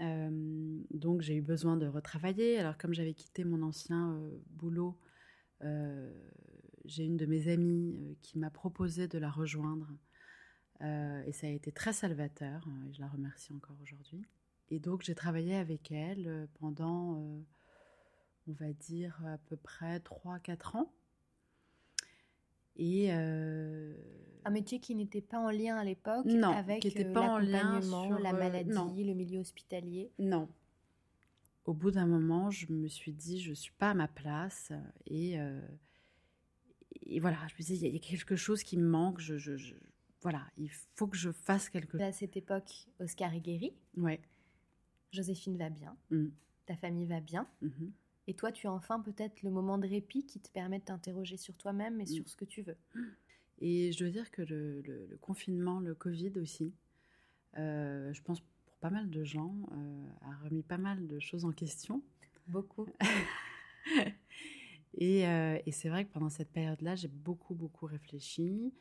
Euh, 0.00 0.78
donc 0.90 1.22
j'ai 1.22 1.36
eu 1.36 1.40
besoin 1.42 1.76
de 1.78 1.86
retravailler. 1.86 2.58
Alors 2.58 2.76
comme 2.76 2.92
j'avais 2.92 3.14
quitté 3.14 3.44
mon 3.44 3.62
ancien 3.62 4.12
euh, 4.12 4.38
boulot, 4.50 4.94
j'ai 6.84 7.04
une 7.04 7.16
de 7.16 7.26
mes 7.26 7.48
amies 7.48 7.96
euh, 8.00 8.14
qui 8.22 8.38
m'a 8.38 8.50
proposé 8.50 9.08
de 9.08 9.18
la 9.18 9.30
rejoindre. 9.30 9.88
Euh, 10.80 11.22
et 11.26 11.32
ça 11.32 11.46
a 11.46 11.50
été 11.50 11.70
très 11.70 11.92
salvateur, 11.92 12.66
euh, 12.66 12.88
et 12.88 12.92
je 12.92 13.00
la 13.00 13.08
remercie 13.08 13.52
encore 13.52 13.76
aujourd'hui. 13.82 14.24
Et 14.70 14.80
donc 14.80 15.02
j'ai 15.02 15.14
travaillé 15.14 15.54
avec 15.54 15.92
elle 15.92 16.26
euh, 16.26 16.46
pendant, 16.58 17.20
euh, 17.20 17.40
on 18.48 18.52
va 18.52 18.72
dire, 18.72 19.20
à 19.26 19.38
peu 19.38 19.56
près 19.56 19.98
3-4 19.98 20.78
ans. 20.78 20.92
Et 22.76 23.08
euh, 23.12 23.94
Un 24.44 24.50
métier 24.50 24.80
qui 24.80 24.94
n'était 24.94 25.20
pas 25.20 25.38
en 25.38 25.50
lien 25.50 25.76
à 25.76 25.84
l'époque 25.84 26.26
avec 26.26 26.80
qui 26.80 26.88
était 26.88 27.04
euh, 27.04 27.12
pas 27.12 27.20
en 27.20 27.38
lien 27.38 27.74
l'accompagnement, 27.74 28.06
sur, 28.08 28.18
la 28.18 28.30
euh, 28.30 28.38
maladie, 28.38 28.70
non. 28.70 28.94
le 28.96 29.14
milieu 29.14 29.40
hospitalier? 29.40 30.10
Non. 30.18 30.48
Au 31.64 31.74
bout 31.74 31.90
d'un 31.92 32.06
moment, 32.06 32.50
je 32.50 32.72
me 32.72 32.88
suis 32.88 33.12
dit, 33.12 33.40
je 33.40 33.52
suis 33.52 33.72
pas 33.78 33.90
à 33.90 33.94
ma 33.94 34.08
place. 34.08 34.72
Et, 35.06 35.38
euh, 35.38 35.60
et 37.06 37.20
voilà, 37.20 37.38
je 37.48 37.54
me 37.54 37.78
y 37.80 37.84
a- 37.84 37.88
il 37.88 37.92
y 37.94 37.96
a 37.96 38.00
quelque 38.00 38.36
chose 38.36 38.62
qui 38.62 38.76
me 38.76 38.86
manque. 38.88 39.20
Je, 39.20 39.38
je- 39.38 39.56
je- 39.56 39.74
voilà, 40.22 40.44
il 40.58 40.70
faut 40.96 41.06
que 41.06 41.16
je 41.16 41.30
fasse 41.30 41.68
quelque 41.68 41.92
chose. 41.98 42.00
À 42.02 42.12
cette 42.12 42.36
époque, 42.36 42.88
Oscar 43.00 43.32
est 43.34 43.40
guéri, 43.40 43.72
Ouais. 43.96 44.20
Joséphine 45.12 45.56
va 45.56 45.68
bien, 45.70 45.96
Mm. 46.10 46.28
ta 46.66 46.76
famille 46.76 47.06
va 47.06 47.20
bien. 47.20 47.46
Mhm. 47.60 47.92
Et 48.28 48.34
toi, 48.34 48.50
tu 48.52 48.66
as 48.66 48.72
enfin 48.72 49.00
peut-être 49.00 49.42
le 49.42 49.50
moment 49.50 49.78
de 49.78 49.86
répit 49.86 50.24
qui 50.24 50.38
te 50.40 50.48
permet 50.48 50.78
de 50.78 50.84
t'interroger 50.84 51.36
sur 51.36 51.56
toi-même 51.56 52.00
et 52.00 52.04
Mm. 52.04 52.06
sur 52.06 52.28
ce 52.28 52.36
que 52.36 52.44
tu 52.44 52.62
veux. 52.62 52.76
Et 53.60 53.92
je 53.92 53.98
dois 53.98 54.10
dire 54.10 54.30
que 54.30 54.42
le, 54.42 54.80
le- 54.82 55.06
le 55.06 55.16
confinement, 55.18 55.80
le 55.80 55.94
Covid 55.94 56.32
aussi, 56.38 56.72
euh, 57.58 58.12
je 58.12 58.22
pense 58.22 58.42
pas 58.82 58.90
mal 58.90 59.08
de 59.08 59.24
gens, 59.24 59.54
euh, 59.72 60.06
a 60.22 60.44
remis 60.44 60.62
pas 60.62 60.76
mal 60.76 61.06
de 61.06 61.18
choses 61.20 61.44
en 61.44 61.52
question. 61.52 62.02
Beaucoup. 62.48 62.86
Et, 64.94 65.26
euh, 65.26 65.58
et 65.64 65.72
c'est 65.72 65.88
vrai 65.88 66.04
que 66.04 66.12
pendant 66.12 66.28
cette 66.28 66.52
période-là, 66.52 66.94
j'ai 66.96 67.08
beaucoup, 67.08 67.54
beaucoup 67.54 67.86
réfléchi. 67.86 68.74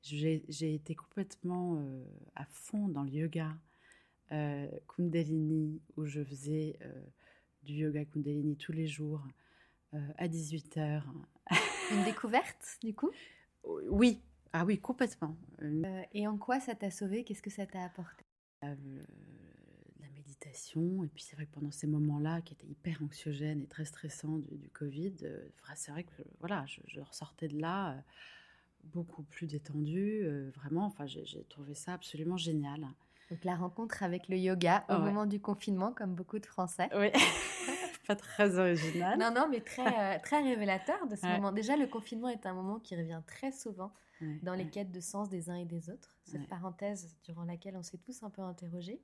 J'ai 0.00 0.74
été 0.74 0.94
complètement 0.94 1.76
euh, 1.76 2.02
à 2.34 2.46
fond 2.46 2.88
dans 2.88 3.02
le 3.02 3.10
yoga 3.10 3.54
Kundalini, 4.88 5.82
où 5.98 6.06
je 6.06 6.24
faisais 6.24 6.78
du 7.62 7.74
yoga 7.74 8.06
Kundalini 8.06 8.56
tous 8.56 8.72
les 8.72 8.86
jours 8.86 9.22
à 9.92 10.28
18h. 10.28 11.02
Une 11.92 12.04
découverte, 12.04 12.78
du 12.82 12.94
coup? 12.94 13.10
Oui, 13.90 14.22
ah 14.52 14.64
oui, 14.64 14.80
complètement. 14.80 15.36
Euh, 15.62 16.02
Et 16.12 16.26
en 16.26 16.36
quoi 16.36 16.60
ça 16.60 16.74
t'a 16.74 16.90
sauvé? 16.90 17.24
Qu'est-ce 17.24 17.42
que 17.42 17.50
ça 17.50 17.66
t'a 17.66 17.84
apporté? 17.84 18.24
Euh, 18.64 18.74
Et 21.04 21.08
puis 21.08 21.22
c'est 21.22 21.36
vrai 21.36 21.46
que 21.46 21.52
pendant 21.52 21.70
ces 21.70 21.86
moments-là, 21.86 22.40
qui 22.42 22.54
étaient 22.54 22.66
hyper 22.66 23.02
anxiogènes 23.02 23.60
et 23.62 23.66
très 23.66 23.84
stressants 23.84 24.38
du, 24.38 24.56
du 24.56 24.68
Covid, 24.70 25.14
euh, 25.22 25.48
c'est 25.74 25.90
vrai 25.90 26.04
que 26.04 26.22
voilà, 26.40 26.64
je, 26.66 26.80
je 26.86 27.00
ressortais 27.00 27.48
de 27.48 27.58
là 27.58 27.92
euh, 27.92 28.00
beaucoup 28.84 29.22
plus 29.22 29.46
détendue. 29.46 30.22
euh, 30.24 30.50
vraiment, 30.54 30.84
enfin, 30.86 31.06
j'ai 31.06 31.44
trouvé 31.48 31.74
ça 31.74 31.94
absolument 31.94 32.36
génial. 32.36 32.86
Donc 33.30 33.44
la 33.44 33.54
rencontre 33.56 34.02
avec 34.02 34.28
le 34.28 34.36
yoga 34.36 34.84
au 34.88 34.98
moment 34.98 35.24
du 35.26 35.40
confinement, 35.40 35.92
comme 35.92 36.14
beaucoup 36.14 36.38
de 36.38 36.46
Français. 36.46 36.88
Oui, 36.96 37.10
pas 38.06 38.16
très 38.16 38.58
original. 38.58 39.18
Non, 39.18 39.30
non, 39.32 39.48
mais 39.48 39.60
très, 39.60 40.18
très 40.20 40.42
révélateur 40.42 41.06
de 41.06 41.14
ce 41.16 41.26
Ouais. 41.26 41.36
moment. 41.36 41.52
Déjà, 41.52 41.76
le 41.76 41.86
confinement 41.86 42.28
est 42.28 42.44
un 42.46 42.54
moment 42.54 42.80
qui 42.80 42.96
revient 42.96 43.22
très 43.26 43.52
souvent 43.52 43.92
Ouais, 44.20 44.40
dans 44.42 44.54
les 44.54 44.64
ouais, 44.64 44.70
quêtes 44.70 44.90
de 44.90 45.00
sens 45.00 45.28
des 45.28 45.48
uns 45.50 45.56
et 45.56 45.64
des 45.64 45.90
autres. 45.90 46.16
Cette 46.24 46.40
Ouais. 46.40 46.48
parenthèse 46.48 47.16
durant 47.24 47.44
laquelle 47.44 47.76
on 47.76 47.82
s'est 47.82 47.98
tous 47.98 48.22
un 48.22 48.30
peu 48.30 48.42
interrogés. 48.42 49.00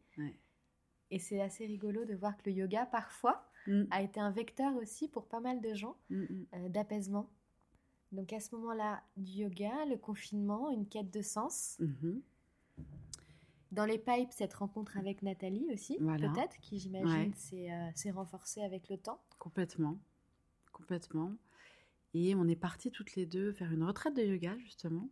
Et 1.11 1.19
c'est 1.19 1.41
assez 1.41 1.67
rigolo 1.67 2.05
de 2.05 2.15
voir 2.15 2.37
que 2.37 2.51
le 2.51 2.57
yoga, 2.57 2.87
parfois, 2.87 3.47
Mm, 3.67 3.85
a 3.91 4.03
été 4.03 4.21
un 4.21 4.31
vecteur 4.31 4.75
aussi 4.77 5.09
pour 5.09 5.27
pas 5.27 5.41
mal 5.41 5.61
de 5.61 5.75
gens 5.75 5.97
mm, 6.11 6.23
mm. 6.23 6.47
euh, 6.55 6.69
d'apaisement. 6.69 7.29
Donc 8.13 8.33
à 8.33 8.41
ce 8.41 8.55
moment-là, 8.55 9.03
du 9.17 9.43
yoga, 9.43 9.85
le 9.87 9.97
confinement, 9.97 10.71
une 10.71 10.87
quête 10.87 11.11
de 11.13 11.23
sens. 11.23 11.77
Mhm. 11.81 12.23
Dans 13.73 13.85
les 13.85 13.99
pipes, 13.99 14.31
cette 14.31 14.55
rencontre 14.55 14.97
avec 14.97 15.23
Nathalie 15.23 15.67
aussi, 15.73 15.99
Voilà. 16.01 16.29
peut-être, 16.31 16.57
qui 16.61 16.79
j'imagine 16.79 17.33
Ouais. 17.53 17.73
euh, 17.73 17.91
s'est 17.95 18.13
renforcée 18.13 18.63
avec 18.63 18.89
le 18.89 18.97
temps. 18.97 19.21
Complètement, 19.39 19.99
complètement. 20.73 21.33
Et 22.15 22.35
on 22.37 22.47
est 22.47 22.57
partis 22.57 22.91
toutes 22.93 23.17
les 23.17 23.27
deux 23.27 23.53
faire 23.53 23.73
une 23.73 23.83
retraite 23.83 24.15
de 24.15 24.23
yoga, 24.23 24.57
justement, 24.59 25.11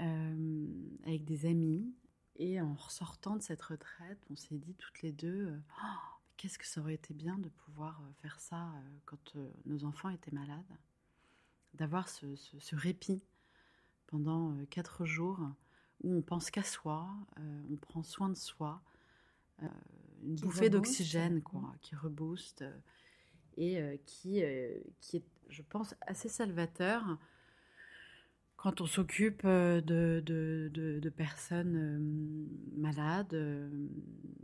euh, 0.00 0.66
avec 1.06 1.24
des 1.24 1.46
amis. 1.46 1.92
Et 2.36 2.60
en 2.60 2.74
ressortant 2.74 3.36
de 3.36 3.42
cette 3.42 3.62
retraite, 3.62 4.18
on 4.30 4.36
s'est 4.36 4.56
dit 4.56 4.74
toutes 4.74 5.02
les 5.02 5.12
deux, 5.12 5.48
euh, 5.48 5.58
Oh, 5.82 5.86
qu'est-ce 6.36 6.58
que 6.58 6.66
ça 6.66 6.80
aurait 6.80 6.94
été 6.94 7.12
bien 7.12 7.38
de 7.38 7.48
pouvoir 7.50 8.00
euh, 8.00 8.12
faire 8.22 8.40
ça 8.40 8.68
euh, 8.68 8.98
quand 9.04 9.36
nos 9.66 9.84
enfants 9.84 10.08
étaient 10.08 10.30
malades, 10.30 10.78
d'avoir 11.74 12.08
ce, 12.08 12.34
ce- 12.36 12.58
ce 12.58 12.76
répit 12.76 13.22
pendant 14.06 14.56
quatre 14.70 15.04
jours 15.04 15.38
où 16.02 16.14
on 16.14 16.22
pense 16.22 16.50
qu'à 16.50 16.62
soi, 16.64 17.08
euh, 17.38 17.62
on 17.70 17.76
prend 17.76 18.02
soin 18.02 18.28
de 18.30 18.34
soi, 18.36 18.82
euh, 19.62 19.68
une 20.22 20.34
Qui 20.36 20.42
bouffée 20.42 20.70
d'oxygène, 20.70 21.42
quoi, 21.42 21.60
Mm. 21.60 21.78
qui 21.82 21.94
rebooste 21.94 22.64
et 23.56 23.78
euh, 23.80 23.96
qui, 24.06 24.42
qui 25.00 25.16
est, 25.18 25.24
je 25.48 25.62
pense, 25.62 25.94
assez 26.06 26.28
salvateur 26.28 27.18
quand 28.62 28.82
on 28.82 28.86
s'occupe 28.86 29.42
euh, 29.46 29.80
de, 29.80 30.22
de, 30.24 30.70
de- 30.74 31.00
de 31.00 31.08
personnes 31.08 31.76
euh, 31.76 32.80
malades. 32.80 33.32
euh, 33.32 33.70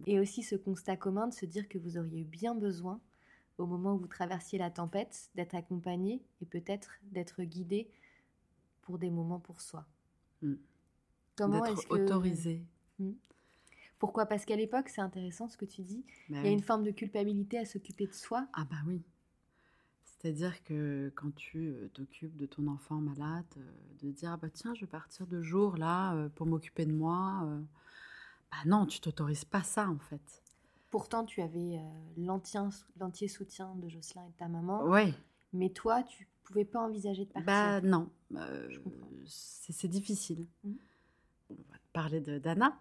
Et 0.06 0.18
aussi 0.18 0.42
ce 0.42 0.56
constat 0.56 0.96
commun 0.96 1.28
de 1.28 1.34
se 1.34 1.44
dire 1.44 1.68
que 1.68 1.76
vous 1.78 1.98
auriez 1.98 2.22
eu 2.22 2.24
bien 2.24 2.54
besoin, 2.54 2.98
au 3.58 3.66
moment 3.66 3.94
où 3.94 3.98
vous 3.98 4.06
traversiez 4.06 4.58
la 4.58 4.70
tempête, 4.70 5.30
d'être 5.34 5.54
accompagné 5.54 6.22
et 6.40 6.46
peut-être 6.46 6.98
d'être 7.12 7.42
guidé 7.42 7.90
pour 8.82 8.98
des 8.98 9.10
moments 9.10 9.40
pour 9.40 9.60
soi. 9.60 9.86
Mm. 10.40 10.54
Comment 11.36 11.64
est-ce 11.66 11.86
que... 11.86 11.92
autorisé. 11.94 12.62
Pourquoi? 13.98 14.24
Parce 14.26 14.44
qu'à 14.46 14.56
l'époque, 14.56 14.88
c'est 14.88 15.02
intéressant 15.02 15.48
ce 15.48 15.56
que 15.58 15.66
tu 15.66 15.82
dis, 15.82 16.04
Bah 16.30 16.36
il 16.42 16.44
y 16.44 16.48
a 16.48 16.52
oui. 16.52 16.52
une 16.52 16.62
forme 16.62 16.84
de 16.84 16.90
culpabilité 16.90 17.58
à 17.58 17.66
s'occuper 17.66 18.06
de 18.06 18.14
soi. 18.14 18.48
Ah 18.54 18.66
bah 18.70 18.76
oui. 18.86 19.02
C'est-à-dire 20.18 20.62
que 20.64 21.12
quand 21.14 21.34
tu 21.34 21.68
euh, 21.68 21.88
t'occupes 21.92 22.36
de 22.36 22.46
ton 22.46 22.66
enfant 22.68 22.96
malade, 22.96 23.44
euh, 23.58 23.62
de 24.02 24.10
dire 24.10 24.32
ah 24.32 24.36
bah 24.36 24.48
tiens 24.50 24.74
je 24.74 24.80
vais 24.82 24.86
partir 24.90 25.26
deux 25.26 25.42
jours 25.42 25.76
là 25.76 26.14
euh, 26.14 26.28
pour 26.30 26.46
m'occuper 26.46 26.86
de 26.86 26.92
moi, 26.92 27.46
bah 28.50 28.56
non 28.66 28.86
tu 28.86 29.00
t'autorises 29.00 29.44
pas 29.44 29.62
ça 29.62 29.88
en 29.88 29.98
fait. 29.98 30.42
Pourtant, 30.90 31.24
tu 31.24 31.42
avais 31.42 31.78
l'entier 32.16 33.28
soutien 33.28 33.74
de 33.74 33.88
Jocelyn 33.88 34.24
et 34.24 34.30
de 34.30 34.36
ta 34.36 34.48
maman, 34.48 34.84
Ouais. 34.84 35.12
mais 35.52 35.68
toi, 35.68 36.02
tu 36.04 36.26
pouvais 36.44 36.64
pas 36.64 36.80
envisager 36.80 37.24
de 37.26 37.30
partir. 37.32 37.44
Bah 37.46 37.80
non, 37.82 38.08
euh, 38.36 38.68
c'est 39.26 39.88
difficile. 39.88 40.46
Mhm. 40.64 40.76
On 41.50 41.54
va 41.54 41.76
parler 41.92 42.20
de 42.20 42.38
d'Anna. 42.38 42.80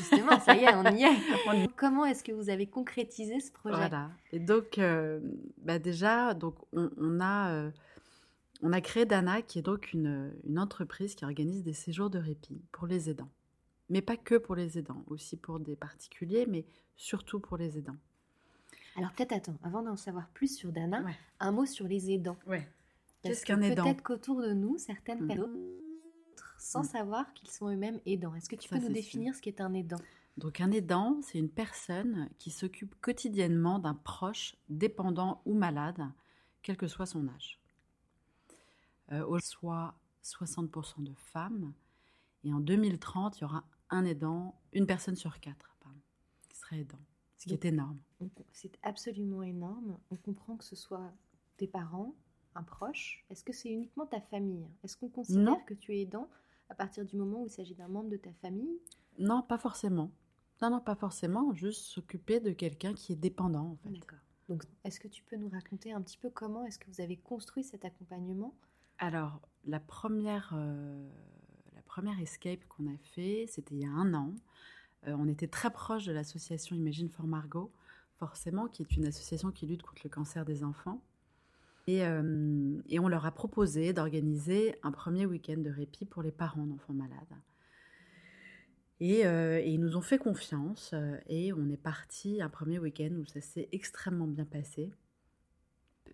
Justement, 0.00 0.40
ça 0.40 0.54
y 0.56 0.64
est, 0.64 0.74
on 0.74 0.84
y 0.96 1.02
est. 1.04 1.68
Comment 1.76 2.04
est-ce 2.04 2.24
que 2.24 2.32
vous 2.32 2.50
avez 2.50 2.66
concrétisé 2.66 3.40
ce 3.40 3.52
projet? 3.52 3.76
Voilà. 3.76 4.10
Et 4.32 4.38
donc, 4.38 4.78
euh, 4.78 5.20
bah 5.58 5.78
déjà, 5.78 6.34
donc 6.34 6.56
on, 6.72 6.90
on 6.96 7.20
a, 7.20 7.50
euh, 7.52 7.70
on 8.62 8.72
a 8.72 8.80
créé 8.80 9.04
Dana, 9.06 9.42
qui 9.42 9.58
est 9.58 9.62
donc 9.62 9.92
une, 9.92 10.32
une 10.44 10.58
entreprise 10.58 11.14
qui 11.14 11.24
organise 11.24 11.62
des 11.62 11.72
séjours 11.72 12.10
de 12.10 12.18
répit 12.18 12.60
pour 12.72 12.86
les 12.86 13.08
aidants. 13.10 13.30
Mais 13.88 14.02
pas 14.02 14.16
que 14.16 14.36
pour 14.36 14.54
les 14.54 14.78
aidants, 14.78 15.02
aussi 15.08 15.36
pour 15.36 15.58
des 15.60 15.76
particuliers, 15.76 16.46
mais 16.48 16.64
surtout 16.96 17.40
pour 17.40 17.56
les 17.56 17.76
aidants. 17.78 17.96
Alors 18.96 19.12
peut-être 19.12 19.32
attends, 19.32 19.56
avant 19.62 19.82
d'en 19.82 19.96
savoir 19.96 20.28
plus 20.28 20.54
sur 20.56 20.72
Dana, 20.72 21.02
Ouais. 21.02 21.16
un 21.40 21.52
mot 21.52 21.66
sur 21.66 21.86
les 21.86 22.10
aidants. 22.10 22.36
Ouais. 22.46 22.66
Qu'est-ce 23.22 23.42
que 23.42 23.48
qu'un 23.48 23.60
aidant? 23.62 23.84
Peut-être 23.84 24.02
qu'autour 24.02 24.40
de 24.42 24.52
nous, 24.52 24.78
certaines 24.78 25.20
Mhm. 25.22 25.28
personnes 25.28 25.58
sans 26.60 26.80
Mhm. 26.82 26.88
savoir 26.88 27.32
qu'ils 27.34 27.50
sont 27.50 27.68
eux-mêmes 27.68 28.00
aidants. 28.06 28.34
Est-ce 28.34 28.48
que 28.48 28.56
tu 28.56 28.68
Ça, 28.68 28.76
peux 28.76 28.82
nous 28.86 28.92
définir 28.92 29.34
ce 29.34 29.40
qu'est 29.40 29.60
un 29.60 29.72
aidant? 29.74 29.98
Donc 30.36 30.60
un 30.60 30.70
aidant, 30.70 31.20
c'est 31.22 31.38
une 31.38 31.50
personne 31.50 32.28
qui 32.38 32.50
s'occupe 32.50 32.94
quotidiennement 33.00 33.78
d'un 33.78 33.94
proche 33.94 34.54
dépendant 34.68 35.42
ou 35.44 35.54
malade, 35.54 36.02
quel 36.62 36.76
que 36.76 36.86
soit 36.86 37.06
son 37.06 37.28
âge. 37.28 37.58
Euh, 39.12 39.38
soit 39.40 39.94
60% 40.22 41.00
de 41.02 41.12
femmes, 41.14 41.72
et 42.44 42.52
en 42.52 42.60
2030, 42.60 43.38
il 43.38 43.40
y 43.42 43.44
aura 43.44 43.64
un 43.90 44.04
aidant, 44.04 44.54
une 44.72 44.86
personne 44.86 45.16
sur 45.16 45.40
quatre, 45.40 45.76
pardon, 45.80 45.98
qui 46.48 46.56
serait 46.58 46.80
aidant, 46.80 46.98
ce 47.36 47.44
qui 47.44 47.50
Donc- 47.50 47.64
est 47.64 47.68
énorme. 47.68 47.98
C'est 48.52 48.78
absolument 48.82 49.42
énorme. 49.42 49.98
On 50.10 50.16
comprend 50.16 50.56
que 50.56 50.64
ce 50.64 50.76
soit 50.76 51.12
tes 51.56 51.66
parents, 51.66 52.14
un 52.54 52.62
proche. 52.62 53.24
Est-ce 53.30 53.42
que 53.42 53.52
c'est 53.52 53.70
uniquement 53.70 54.06
ta 54.06 54.20
famille? 54.20 54.66
Est-ce 54.84 54.96
qu'on 54.96 55.08
considère 55.08 55.42
Non. 55.42 55.60
que 55.66 55.74
tu 55.74 55.92
es 55.96 56.02
aidant? 56.02 56.28
À 56.70 56.74
partir 56.74 57.04
du 57.04 57.16
moment 57.16 57.42
où 57.42 57.46
il 57.46 57.50
s'agit 57.50 57.74
d'un 57.74 57.88
membre 57.88 58.08
de 58.08 58.16
ta 58.16 58.32
famille? 58.40 58.78
Non, 59.18 59.42
pas 59.42 59.58
forcément. 59.58 60.10
Non, 60.62 60.70
non, 60.70 60.80
pas 60.80 60.94
forcément. 60.94 61.52
Juste 61.52 61.82
s'occuper 61.82 62.40
de 62.40 62.52
quelqu'un 62.52 62.94
qui 62.94 63.12
est 63.12 63.16
dépendant, 63.16 63.72
en 63.72 63.76
fait. 63.76 63.90
D'accord. 63.90 64.18
Donc, 64.48 64.64
est-ce 64.84 64.98
que 64.98 65.08
tu 65.08 65.22
peux 65.24 65.36
nous 65.36 65.48
raconter 65.48 65.92
un 65.92 66.00
petit 66.00 66.16
peu 66.16 66.30
comment 66.30 66.64
est-ce 66.64 66.78
que 66.78 66.90
vous 66.90 67.00
avez 67.00 67.16
construit 67.16 67.64
cet 67.64 67.84
accompagnement? 67.84 68.54
Alors, 68.98 69.40
la 69.64 69.80
première, 69.80 70.52
euh, 70.54 71.08
la 71.74 71.82
première 71.82 72.18
escape 72.20 72.64
qu'on 72.68 72.86
a 72.86 72.96
fait, 73.14 73.46
c'était 73.48 73.74
il 73.74 73.82
y 73.82 73.86
a 73.86 73.90
un 73.90 74.14
an. 74.14 74.34
Euh, 75.06 75.16
on 75.18 75.28
était 75.28 75.48
très 75.48 75.70
proche 75.70 76.04
de 76.04 76.12
l'association 76.12 76.76
Imagine 76.76 77.08
for 77.08 77.26
Margot, 77.26 77.72
forcément, 78.18 78.68
qui 78.68 78.82
est 78.82 78.96
une 78.96 79.06
association 79.06 79.50
qui 79.50 79.66
lutte 79.66 79.82
contre 79.82 80.02
le 80.04 80.10
cancer 80.10 80.44
des 80.44 80.62
enfants. 80.62 81.02
Et, 81.90 82.04
euh, 82.04 82.22
et 82.88 83.00
on 83.00 83.08
leur 83.08 83.26
a 83.26 83.32
proposé 83.32 83.92
d'organiser 83.92 84.76
un 84.82 84.92
premier 84.92 85.26
week-end 85.26 85.56
de 85.58 85.70
répit 85.70 86.04
pour 86.04 86.22
les 86.22 86.30
parents 86.30 86.64
d'enfants 86.66 86.92
malades. 86.92 87.34
Et, 89.00 89.26
euh, 89.26 89.58
et 89.60 89.70
ils 89.70 89.80
nous 89.80 89.96
ont 89.96 90.02
fait 90.02 90.18
confiance 90.18 90.90
euh, 90.92 91.16
et 91.26 91.52
on 91.52 91.68
est 91.68 91.82
parti 91.92 92.42
un 92.42 92.50
premier 92.50 92.78
week-end 92.78 93.10
où 93.18 93.24
ça 93.24 93.40
s'est 93.40 93.68
extrêmement 93.72 94.26
bien 94.26 94.44
passé. 94.44 94.92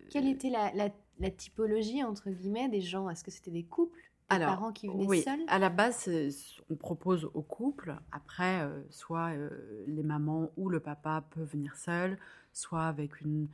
Quelle 0.09 0.27
était 0.27 0.49
la, 0.49 0.71
la- 0.73 0.93
la 1.19 1.31
typologie, 1.31 2.03
entre 2.03 2.29
guillemets, 2.29 2.69
des 2.69 2.81
gens? 2.81 3.09
Est-ce 3.09 3.23
que 3.23 3.31
c'était 3.31 3.51
des 3.51 3.63
couples 3.65 3.99
Des 4.29 4.35
Alors, 4.35 4.49
parents 4.51 4.71
qui 4.71 4.87
venaient 4.87 5.05
oui, 5.05 5.21
seuls? 5.21 5.41
à 5.47 5.59
la 5.59 5.69
base, 5.69 6.09
on 6.69 6.75
propose 6.75 7.25
aux 7.33 7.41
couples. 7.43 7.95
Après, 8.11 8.61
euh, 8.61 8.81
soit 8.89 9.31
euh, 9.35 9.49
les 9.87 10.03
mamans 10.03 10.51
ou 10.57 10.69
le 10.69 10.79
papa 10.79 11.25
peuvent 11.31 11.49
venir 11.51 11.75
seuls, 11.75 12.17
soit 12.53 12.85
avec 12.87 13.19
une, 13.21 13.47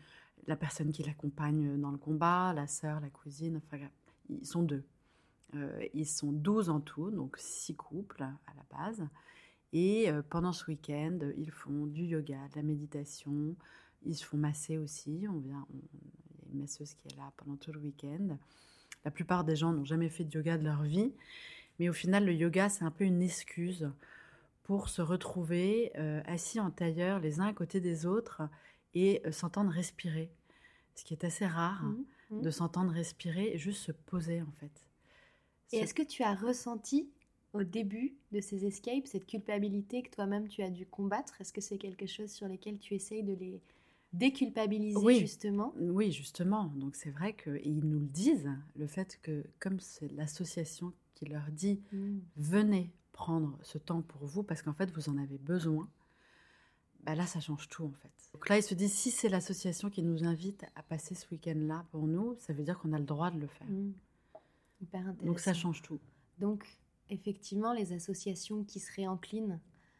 la 0.47 0.55
personne 0.55 0.91
qui 0.91 1.03
l'accompagne 1.03 1.79
dans 1.79 1.91
le 1.91 1.97
combat, 1.97 2.53
la 2.53 2.67
sœur, 2.67 2.99
la 2.99 3.09
cousine. 3.09 3.57
Enfin, 3.57 3.83
ils 4.29 4.45
sont 4.45 4.63
deux. 4.63 4.83
Euh, 5.55 5.85
ils 5.93 6.07
sont 6.07 6.31
12 6.31 6.69
en 6.69 6.79
tout, 6.79 7.11
donc 7.11 7.37
six 7.37 7.75
couples 7.75 8.23
à 8.23 8.53
la 8.55 8.77
base. 8.77 9.07
Et 9.71 10.09
euh, 10.09 10.21
pendant 10.27 10.51
ce 10.51 10.65
week-end, 10.67 11.19
ils 11.37 11.51
font 11.51 11.85
du 11.85 12.03
yoga, 12.03 12.47
de 12.51 12.55
la 12.55 12.63
méditation. 12.63 13.55
Ils 14.05 14.15
se 14.15 14.25
font 14.25 14.37
masser 14.37 14.77
aussi. 14.77 15.25
On 15.29 15.39
vient, 15.39 15.65
il 15.73 15.79
y 15.79 16.45
a 16.45 16.51
une 16.53 16.59
masseuse 16.59 16.93
qui 16.95 17.07
est 17.07 17.17
là 17.17 17.31
pendant 17.37 17.55
tout 17.55 17.71
le 17.71 17.79
week-end. 17.79 18.37
La 19.05 19.11
plupart 19.11 19.43
des 19.43 19.55
gens 19.55 19.73
n'ont 19.73 19.85
jamais 19.85 20.09
fait 20.09 20.23
de 20.23 20.33
yoga 20.33 20.57
de 20.57 20.63
leur 20.63 20.83
vie, 20.83 21.13
mais 21.77 21.89
au 21.89 21.93
final, 21.93 22.25
le 22.25 22.33
yoga, 22.33 22.69
c'est 22.69 22.85
un 22.85 22.91
peu 22.91 23.03
une 23.03 23.21
excuse 23.21 23.89
pour 24.63 24.87
se 24.87 25.01
retrouver 25.01 25.91
euh, 25.97 26.21
assis 26.25 26.59
en 26.59 26.71
tailleur 26.71 27.19
les 27.19 27.39
uns 27.41 27.47
à 27.47 27.53
côté 27.53 27.81
des 27.81 28.05
autres 28.05 28.43
et 28.93 29.21
euh, 29.25 29.31
s'entendre 29.31 29.71
respirer. 29.71 30.31
Ce 30.95 31.03
qui 31.03 31.13
est 31.13 31.23
assez 31.23 31.45
rare, 31.47 31.83
Mhm, 31.83 32.05
mhm. 32.31 32.41
de 32.43 32.49
s'entendre 32.51 32.91
respirer 32.93 33.51
et 33.53 33.57
juste 33.57 33.81
se 33.83 33.91
poser 33.91 34.41
en 34.41 34.51
fait. 34.59 34.71
Et 35.71 35.77
est-ce 35.77 35.93
que 35.93 36.03
tu 36.03 36.21
as 36.23 36.35
ressenti 36.35 37.09
au 37.53 37.63
début 37.63 38.15
de 38.31 38.39
ces 38.41 38.65
escapes 38.65 39.07
cette 39.07 39.25
culpabilité 39.25 40.03
que 40.03 40.09
toi-même 40.11 40.47
tu 40.47 40.61
as 40.61 40.69
dû 40.69 40.85
combattre? 40.85 41.39
Est-ce 41.41 41.51
que 41.53 41.61
c'est 41.61 41.77
quelque 41.79 42.05
chose 42.05 42.31
sur 42.31 42.47
lequel 42.47 42.77
tu 42.77 42.93
essayes 42.93 43.23
de 43.23 43.33
les 43.33 43.59
déculpabiliser 44.13 44.97
Oui. 44.99 45.19
justement? 45.19 45.73
Oui, 45.79 46.11
justement. 46.11 46.65
Donc 46.75 46.95
c'est 46.95 47.09
vrai 47.09 47.33
qu'ils 47.35 47.79
nous 47.79 47.99
le 47.99 48.05
disent, 48.05 48.49
le 48.75 48.87
fait 48.87 49.19
que 49.21 49.43
comme 49.59 49.79
c'est 49.79 50.11
l'association 50.11 50.93
qui 51.15 51.25
leur 51.25 51.49
dit 51.51 51.81
Mm. 51.91 52.19
venez 52.37 52.91
prendre 53.11 53.57
ce 53.63 53.77
temps 53.77 54.01
pour 54.01 54.25
vous 54.25 54.43
parce 54.43 54.61
qu'en 54.61 54.73
fait 54.73 54.91
vous 54.91 55.09
en 55.09 55.17
avez 55.17 55.37
besoin, 55.37 55.89
bah 57.05 57.15
là 57.15 57.25
ça 57.25 57.39
change 57.39 57.67
tout 57.69 57.83
en 57.85 57.91
fait. 57.91 58.11
Donc 58.33 58.47
là 58.49 58.57
ils 58.57 58.63
se 58.63 58.73
disent 58.73 58.93
si 58.93 59.11
c'est 59.11 59.29
l'association 59.29 59.89
qui 59.89 60.01
nous 60.03 60.23
invite 60.23 60.65
à 60.75 60.83
passer 60.83 61.15
ce 61.15 61.27
week-end-là 61.31 61.85
pour 61.91 62.07
nous, 62.07 62.35
ça 62.39 62.53
veut 62.53 62.63
dire 62.63 62.79
qu'on 62.79 62.93
a 62.93 62.99
le 62.99 63.05
droit 63.05 63.29
de 63.31 63.39
le 63.39 63.47
faire. 63.47 63.67
Mm. 63.69 63.93
Hyper 64.81 65.01
intéressant. 65.01 65.25
Donc 65.25 65.39
ça 65.39 65.53
change 65.53 65.81
tout. 65.81 65.99
Donc, 66.39 66.65
effectivement, 67.09 67.73
les 67.73 67.93
associations 67.93 68.63
qui 68.63 68.79
seraient 68.79 69.07
enclines 69.07 69.59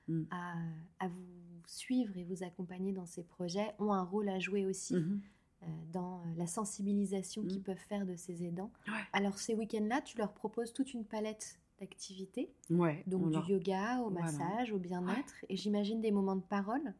Mm. 0.09 0.23
à, 0.31 0.53
à 0.99 1.07
vous 1.07 1.23
suivre 1.65 2.17
et 2.17 2.25
vous 2.25 2.43
accompagner 2.43 2.91
dans 2.91 3.05
ces 3.05 3.23
projets 3.23 3.73
ont 3.79 3.93
un 3.93 4.03
rôle 4.03 4.27
à 4.27 4.37
jouer 4.39 4.65
aussi 4.65 4.95
Mhm. 4.95 5.21
euh, 5.61 5.65
dans 5.93 6.19
euh, 6.19 6.23
la 6.35 6.45
sensibilisation 6.45 7.41
qu'ils 7.45 7.59
Mm. 7.59 7.63
peuvent 7.63 7.85
faire 7.87 8.05
de 8.05 8.17
ces 8.17 8.43
aidants. 8.43 8.69
Ouais. 8.87 8.93
Alors, 9.13 9.37
ces 9.39 9.55
week-ends-là, 9.55 10.01
tu 10.01 10.17
leur 10.17 10.33
proposes 10.33 10.73
toute 10.73 10.93
une 10.93 11.05
palette 11.05 11.57
d'activités, 11.83 12.49
Ouais. 12.69 13.03
donc 13.07 13.23
on 13.23 13.27
du 13.27 13.33
leur- 13.33 13.49
yoga 13.49 13.99
au 13.99 14.09
Voilà. 14.09 14.25
massage, 14.31 14.71
au 14.71 14.77
bien-être, 14.79 15.33
et 15.49 15.55
j'imagine 15.57 15.99
des 16.01 16.11
moments 16.11 16.35
de 16.35 16.41
parole. 16.41 16.93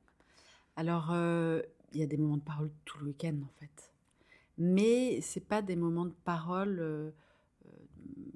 Alors, 0.76 1.10
euh, 1.12 1.62
il 1.93 2.00
y 2.00 2.04
a 2.04 2.08
des 2.08 2.17
moments 2.17 2.38
de 2.38 2.41
parole 2.43 2.69
tout 2.86 2.98
le 3.00 3.06
week-end, 3.06 3.36
en 3.43 3.60
fait. 3.60 3.91
Mais 4.58 5.22
c'est 5.22 5.46
pas 5.48 5.62
des 5.62 5.76
moments 5.76 6.06
de 6.06 6.13
parole. 6.26 6.80
euh, 6.80 7.12
euh, 7.65 7.69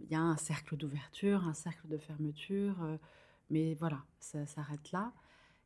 Il 0.03 0.12
y 0.12 0.15
a 0.15 0.21
un 0.21 0.38
cercle 0.38 0.77
d'ouverture, 0.77 1.45
un 1.47 1.53
cercle 1.53 1.86
de 1.89 1.97
fermeture, 1.97 2.77
mais 3.49 3.73
voilà, 3.73 4.01
ça 4.21 4.45
s'arrête 4.45 4.91
là. 4.93 5.12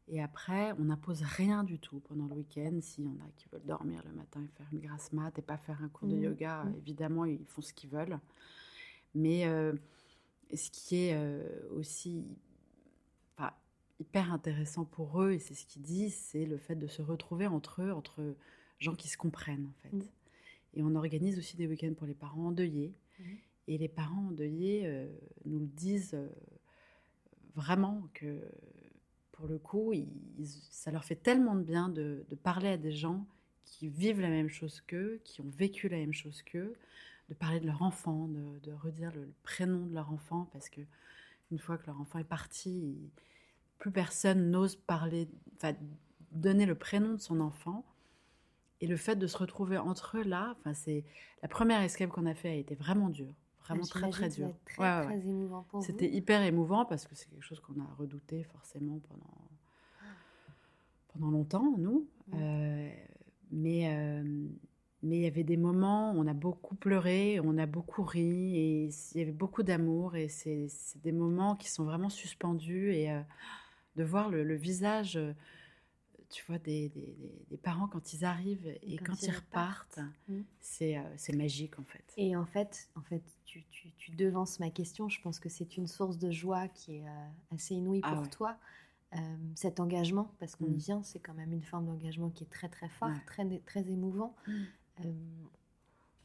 Et 0.07 0.19
après, 0.21 0.71
on 0.79 0.85
n'impose 0.85 1.21
rien 1.21 1.63
du 1.63 1.77
tout 1.77 1.99
pendant 1.99 2.25
le 2.25 2.33
week-end. 2.33 2.79
S'il 2.81 3.05
y 3.05 3.07
en 3.07 3.19
a 3.23 3.29
qui 3.37 3.47
veulent 3.51 3.65
dormir 3.67 4.01
le 4.07 4.13
matin 4.13 4.41
et 4.43 4.47
faire 4.57 4.67
une 4.73 4.79
grasse 4.79 5.13
mat 5.13 5.37
et 5.37 5.43
pas 5.43 5.57
faire 5.57 5.79
un 5.83 5.89
cours 5.89 6.07
de 6.07 6.15
Mhm. 6.15 6.23
yoga, 6.23 6.63
Mhm. 6.63 6.75
évidemment, 6.77 7.25
ils 7.25 7.45
font 7.45 7.61
ce 7.61 7.71
qu'ils 7.71 7.91
veulent. 7.91 8.19
Mais 9.13 9.45
euh, 9.45 9.73
ce 10.57 10.71
qui 10.71 10.97
est 10.97 11.13
euh, 11.13 11.43
aussi 11.71 12.25
enfin, 13.37 13.51
hyper 13.99 14.33
intéressant 14.33 14.85
pour 14.85 15.21
eux, 15.21 15.33
et 15.33 15.39
c'est 15.39 15.53
ce 15.53 15.65
qu'ils 15.65 15.81
disent, 15.81 16.15
c'est 16.15 16.45
le 16.45 16.57
fait 16.57 16.75
de 16.75 16.87
se 16.87 17.01
retrouver 17.01 17.47
entre 17.47 17.81
eux, 17.81 17.91
entre 17.91 18.35
gens 18.79 18.95
qui 18.95 19.07
se 19.07 19.17
comprennent 19.17 19.67
en 19.67 19.81
fait. 19.81 19.95
Mhm. 19.95 20.07
Et 20.73 20.83
on 20.83 20.95
organise 20.95 21.37
aussi 21.37 21.57
des 21.57 21.67
week-ends 21.67 21.93
pour 21.93 22.07
les 22.07 22.13
parents 22.13 22.47
endeuillés. 22.47 22.93
Mhm. 23.19 23.37
Et 23.67 23.77
les 23.77 23.89
parents 23.89 24.27
endeuillés 24.27 24.83
euh, 24.85 25.07
nous 25.45 25.59
le 25.59 25.67
disent, 25.67 26.13
euh, 26.13 26.29
vraiment 27.55 28.09
que 28.13 28.41
pour 29.31 29.47
le 29.47 29.57
coup, 29.57 29.93
ça 30.69 30.91
leur 30.91 31.03
fait 31.03 31.15
tellement 31.15 31.55
de 31.55 31.63
bien 31.63 31.89
de, 31.89 32.23
parler 32.43 32.69
à 32.69 32.77
des 32.77 32.91
gens 32.91 33.25
qui 33.65 33.87
vivent 33.87 34.21
la 34.21 34.29
même 34.29 34.49
chose 34.49 34.81
qu'eux, 34.81 35.19
qui 35.23 35.41
ont 35.41 35.49
vécu 35.49 35.89
la 35.89 35.97
même 35.97 36.13
chose 36.13 36.41
qu'eux, 36.43 36.73
de 37.31 37.35
parler 37.35 37.61
de 37.61 37.65
leur 37.65 37.81
enfant, 37.81 38.27
de, 38.27 38.73
redire 38.73 39.09
le, 39.15 39.33
prénom 39.41 39.85
de 39.85 39.93
leur 39.93 40.11
enfant, 40.11 40.49
parce 40.51 40.67
que 40.67 40.81
une 41.49 41.59
fois 41.59 41.77
que 41.77 41.87
leur 41.87 41.99
enfant 42.01 42.19
est 42.19 42.25
parti, 42.25 43.09
plus 43.79 43.89
personne 43.89 44.51
n'ose 44.51 44.75
parler, 44.75 45.29
enfin, 45.55 45.73
donner 46.33 46.65
le 46.65 46.75
prénom 46.75 47.13
de 47.13 47.21
son 47.21 47.39
enfant. 47.39 47.85
Et 48.81 48.87
le 48.87 48.97
fait 48.97 49.15
de 49.15 49.27
se 49.27 49.37
retrouver 49.37 49.77
entre 49.77 50.17
eux 50.17 50.23
là, 50.23 50.55
enfin, 50.59 50.73
c'est 50.73 51.05
la 51.41 51.47
première 51.47 51.81
escape 51.81 52.09
qu'on 52.09 52.25
a 52.25 52.33
fait 52.33 52.49
a 52.49 52.55
été 52.55 52.75
vraiment 52.75 53.07
dure, 53.07 53.33
vraiment 53.61 53.83
très 53.83 54.09
très 54.09 54.27
dure. 54.27 54.53
Très, 54.65 55.05
très 55.05 55.19
émouvant 55.19 55.63
pour 55.69 55.83
C'était 55.83 56.11
hyper 56.11 56.41
émouvant 56.41 56.83
parce 56.83 57.07
que 57.07 57.15
c'est 57.15 57.29
quelque 57.29 57.45
chose 57.45 57.61
qu'on 57.61 57.79
a 57.79 57.95
redouté 57.97 58.43
forcément 58.43 58.99
pendant 59.07 59.47
pendant 61.13 61.31
longtemps, 61.31 61.75
nous. 61.77 62.07
Euh, 62.33 62.89
mais 63.51 63.87
euh, 63.87 64.10
mais 64.10 64.10
il 65.21 65.25
y 65.25 65.27
avait 65.27 65.43
des 65.43 65.57
moments 65.57 66.13
où 66.13 66.19
on 66.19 66.27
a 66.27 66.33
beaucoup 66.33 66.75
pleuré, 66.75 67.39
on 67.43 67.57
a 67.57 67.67
beaucoup 67.67 68.03
ri, 68.03 68.57
et 68.57 68.89
il 69.13 69.17
y 69.17 69.21
avait 69.21 69.31
beaucoup 69.31 69.61
d'amour, 69.61 70.15
et 70.15 70.27
c'est 70.27 70.67
des 71.03 71.11
moments 71.11 71.55
qui 71.55 71.69
sont 71.69 71.83
vraiment 71.83 72.09
suspendus, 72.09 72.93
et 72.93 73.11
euh, 73.11 73.21
de 73.97 74.03
voir 74.03 74.29
le, 74.29 74.55
visage, 74.55 75.19
tu 76.29 76.43
vois, 76.47 76.57
des, 76.57 76.89
des, 76.89 77.15
des, 77.49 77.57
parents 77.57 77.87
quand 77.87 78.13
ils 78.13 78.25
arrivent 78.25 78.65
et, 78.81 78.97
quand, 78.97 79.21
ils, 79.21 79.31
repartent, 79.31 79.99
mmh. 80.27 80.39
c'est 80.59 81.35
magique 81.35 81.77
en 81.77 81.83
fait. 81.83 82.13
Et 82.17 82.35
en 82.35 82.45
fait, 82.45 82.89
en 82.95 83.01
fait 83.01 83.21
tu, 83.45 83.63
tu, 83.69 83.91
tu, 83.97 84.11
devances 84.11 84.59
ma 84.59 84.71
question, 84.71 85.07
je 85.07 85.21
pense 85.21 85.39
que 85.39 85.49
c'est 85.49 85.77
une 85.77 85.87
source 85.87 86.17
de 86.17 86.31
joie 86.31 86.67
qui 86.69 86.95
est 86.95 87.05
assez 87.53 87.75
inouïe 87.75 88.01
ah 88.03 88.15
pour 88.15 88.29
toi. 88.29 88.57
Euh, 89.13 89.17
cet 89.55 89.81
engagement, 89.81 90.33
parce 90.39 90.55
qu'on 90.55 90.67
y 90.67 90.69
mmh. 90.69 90.77
vient, 90.77 91.03
c'est 91.03 91.19
quand 91.19 91.33
même 91.33 91.51
une 91.51 91.63
forme 91.63 91.85
d'engagement 91.85 92.29
qui 92.29 92.45
est 92.45 92.49
très 92.49 92.69
très 92.69 92.87
fort, 92.87 93.11
très, 93.25 93.45
très 93.65 93.89
émouvant. 93.89 94.33
Mmh. 94.47 94.53
Euh, 95.05 95.47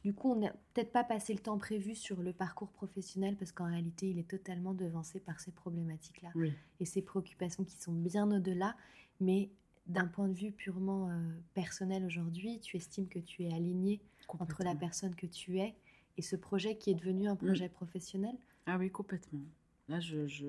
du 0.03 0.13
coup, 0.13 0.31
on 0.31 0.35
n'a 0.35 0.51
peut-être 0.73 0.91
pas 0.91 1.03
passé 1.03 1.33
le 1.33 1.39
temps 1.39 1.57
prévu 1.57 1.95
sur 1.95 2.21
le 2.21 2.31
parcours 2.31 2.69
professionnel 2.69 3.35
parce 3.35 3.51
qu'en 3.51 3.65
réalité, 3.65 4.09
il 4.09 4.19
est 4.19 4.27
totalement 4.27 4.73
devancé 4.73 5.19
par 5.19 5.39
ces 5.39 5.51
problématiques-là 5.51 6.31
et 6.79 6.85
ces 6.85 7.01
préoccupations 7.01 7.63
qui 7.63 7.75
sont 7.77 7.93
bien 7.93 8.31
au-delà. 8.31 8.75
Mais 9.19 9.49
d'un 9.87 10.07
point 10.07 10.27
de 10.27 10.33
vue 10.33 10.51
purement 10.51 11.09
euh, 11.09 11.13
personnel 11.53 12.05
aujourd'hui, 12.05 12.59
tu 12.59 12.77
estimes 12.77 13.07
que 13.07 13.19
tu 13.19 13.43
es 13.43 13.53
aligné 13.53 13.99
entre 14.39 14.63
la 14.63 14.75
personne 14.75 15.15
que 15.15 15.25
tu 15.25 15.59
es 15.59 15.75
et 16.17 16.21
ce 16.21 16.35
projet 16.35 16.77
qui 16.77 16.91
est 16.91 16.95
devenu 16.95 17.27
un 17.27 17.35
projet 17.35 17.69
professionnel? 17.69 18.35
Ah 18.65 18.77
oui, 18.77 18.89
complètement. 18.89 19.41
Là, 19.89 19.99
je, 19.99 20.27
je 20.27 20.45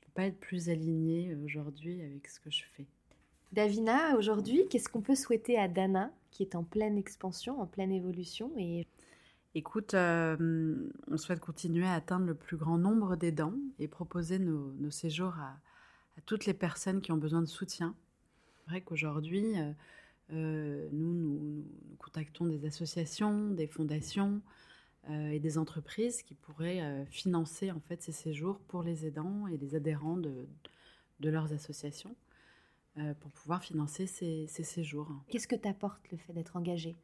peux 0.00 0.12
pas 0.14 0.26
être 0.26 0.38
plus 0.38 0.68
alignée 0.68 1.34
aujourd'hui 1.36 2.00
avec 2.02 2.28
ce 2.28 2.40
que 2.40 2.50
je 2.50 2.64
fais. 2.76 2.86
Davina, 3.54 4.16
aujourd'hui, 4.16 4.66
qu'est-ce 4.68 4.88
qu'on 4.88 5.00
peut 5.00 5.14
souhaiter 5.14 5.56
à 5.56 5.68
Dana, 5.68 6.10
qui 6.32 6.42
est 6.42 6.56
en 6.56 6.64
pleine 6.64 6.98
expansion, 6.98 7.60
en 7.60 7.66
pleine 7.66 7.92
évolution 7.92 8.50
et... 8.58 8.84
Écoute, 9.54 9.94
euh, 9.94 10.90
on 11.06 11.16
souhaite 11.16 11.38
continuer 11.38 11.86
à 11.86 11.92
atteindre 11.92 12.26
le 12.26 12.34
plus 12.34 12.56
grand 12.56 12.78
nombre 12.78 13.14
d'aidants 13.14 13.54
et 13.78 13.86
proposer 13.86 14.40
nos, 14.40 14.90
séjours 14.90 15.34
à, 15.38 15.56
toutes 16.26 16.46
les 16.46 16.54
personnes 16.54 17.00
qui 17.00 17.12
ont 17.12 17.16
besoin 17.16 17.40
de 17.40 17.46
soutien. 17.46 17.94
C'est 18.56 18.70
vrai 18.70 18.80
qu'aujourd'hui, 18.80 19.56
euh, 19.56 19.70
euh, 20.32 20.88
nous, 20.90 21.14
nous, 21.14 21.64
contactons 21.98 22.46
des 22.46 22.66
associations, 22.66 23.50
des 23.50 23.68
fondations, 23.68 24.42
et 25.30 25.38
des 25.38 25.58
entreprises 25.58 26.22
qui 26.22 26.32
pourraient 26.34 27.04
financer 27.10 27.70
en 27.70 27.78
fait 27.78 28.02
ces 28.02 28.10
séjours 28.10 28.58
pour 28.68 28.82
les 28.82 29.04
aidants 29.04 29.46
et 29.48 29.58
les 29.58 29.74
adhérents 29.74 30.16
de, 30.16 30.48
leurs 31.20 31.52
associations 31.52 32.16
pour 33.20 33.30
pouvoir 33.32 33.62
financer 33.62 34.06
ces, 34.06 34.46
ces 34.46 34.62
séjours. 34.62 35.08
Qu'est-ce 35.28 35.48
que 35.48 35.56
t'apporte 35.56 36.10
le 36.10 36.16
fait 36.16 36.32
d'être 36.32 36.56
engagé? 36.56 36.96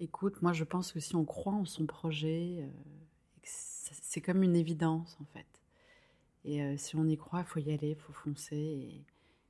Écoute, 0.00 0.42
moi 0.42 0.52
je 0.52 0.64
pense 0.64 0.90
que 0.90 1.00
si 1.00 1.14
on 1.14 1.24
croit 1.24 1.52
en 1.52 1.64
son 1.64 1.86
projet, 1.86 2.68
c'est 3.42 4.20
comme 4.20 4.42
une 4.42 4.56
évidence 4.56 5.16
en 5.20 5.24
fait. 5.26 5.46
Et 6.44 6.76
si 6.76 6.96
on 6.96 7.06
y 7.06 7.16
croit, 7.16 7.40
il 7.40 7.46
faut 7.46 7.60
y 7.60 7.72
aller, 7.72 7.90
il 7.90 7.96
faut 7.96 8.12
foncer 8.12 8.56
et 8.56 9.04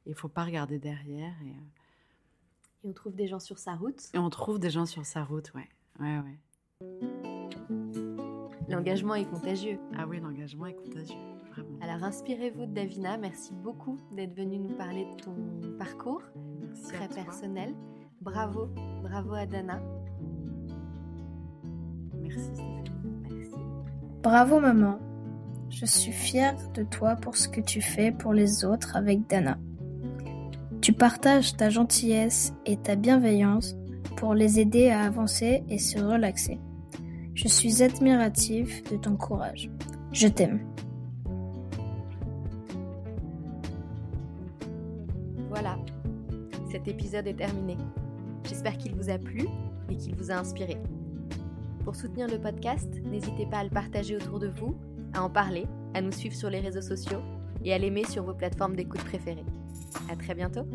il 0.06 0.10
ne 0.10 0.14
faut 0.14 0.28
pas 0.28 0.44
regarder 0.44 0.78
derrière. 0.78 1.34
Et, 1.42 2.86
et 2.86 2.88
on 2.88 2.92
trouve 2.92 3.14
des 3.14 3.26
gens 3.26 3.40
sur 3.40 3.58
sa 3.58 3.74
route? 3.74 4.10
Et 4.12 4.18
on 4.18 4.28
trouve 4.30 4.58
des 4.58 4.70
gens 4.70 4.86
sur 4.86 5.06
sa 5.06 5.24
route, 5.24 5.52
ouais. 5.54 5.68
Ouais, 5.98 6.18
ouais. 6.18 6.38
L'engagement 8.68 9.14
est 9.14 9.24
contagieux. 9.24 9.78
Ah 9.96 10.06
oui, 10.06 10.20
l'engagement 10.20 10.66
est 10.66 10.74
contagieux. 10.74 11.16
Alors 11.84 12.02
inspirez-vous 12.02 12.64
de 12.64 12.72
Davina. 12.72 13.18
Merci 13.18 13.52
beaucoup 13.52 13.98
d'être 14.16 14.34
venu 14.34 14.58
nous 14.58 14.74
parler 14.74 15.04
de 15.04 15.22
ton 15.22 15.34
parcours 15.78 16.22
très 16.88 17.08
personnel. 17.08 17.74
Bravo, 18.22 18.70
bravo 19.02 19.34
à 19.34 19.44
Dana. 19.44 19.82
Merci 22.22 22.62
Merci. 23.30 23.52
Bravo 24.22 24.60
maman. 24.60 24.98
Je 25.68 25.84
suis 25.84 26.12
fière 26.12 26.56
de 26.72 26.84
toi 26.84 27.16
pour 27.16 27.36
ce 27.36 27.50
que 27.50 27.60
tu 27.60 27.82
fais 27.82 28.12
pour 28.12 28.32
les 28.32 28.64
autres 28.64 28.96
avec 28.96 29.28
Dana. 29.28 29.58
Tu 30.80 30.94
partages 30.94 31.54
ta 31.54 31.68
gentillesse 31.68 32.54
et 32.64 32.78
ta 32.78 32.96
bienveillance 32.96 33.76
pour 34.16 34.32
les 34.32 34.58
aider 34.58 34.88
à 34.88 35.02
avancer 35.02 35.62
et 35.68 35.78
se 35.78 35.98
relaxer. 35.98 36.58
Je 37.34 37.46
suis 37.46 37.82
admirative 37.82 38.82
de 38.90 38.96
ton 38.96 39.16
courage. 39.16 39.70
Je 40.12 40.28
t'aime. 40.28 40.60
Cet 46.84 46.94
épisode 46.94 47.26
est 47.26 47.34
terminé. 47.34 47.78
J'espère 48.46 48.76
qu'il 48.76 48.94
vous 48.94 49.08
a 49.08 49.16
plu 49.16 49.46
et 49.90 49.96
qu'il 49.96 50.14
vous 50.16 50.30
a 50.30 50.34
inspiré. 50.34 50.76
Pour 51.82 51.96
soutenir 51.96 52.28
le 52.28 52.38
podcast, 52.38 52.88
n'hésitez 53.04 53.46
pas 53.46 53.58
à 53.58 53.64
le 53.64 53.70
partager 53.70 54.16
autour 54.16 54.38
de 54.38 54.48
vous, 54.48 54.76
à 55.14 55.22
en 55.22 55.30
parler, 55.30 55.66
à 55.94 56.02
nous 56.02 56.12
suivre 56.12 56.34
sur 56.34 56.50
les 56.50 56.60
réseaux 56.60 56.82
sociaux 56.82 57.22
et 57.64 57.72
à 57.72 57.78
l'aimer 57.78 58.04
sur 58.04 58.24
vos 58.24 58.34
plateformes 58.34 58.76
d'écoute 58.76 59.04
préférées. 59.04 59.46
À 60.10 60.16
très 60.16 60.34
bientôt! 60.34 60.66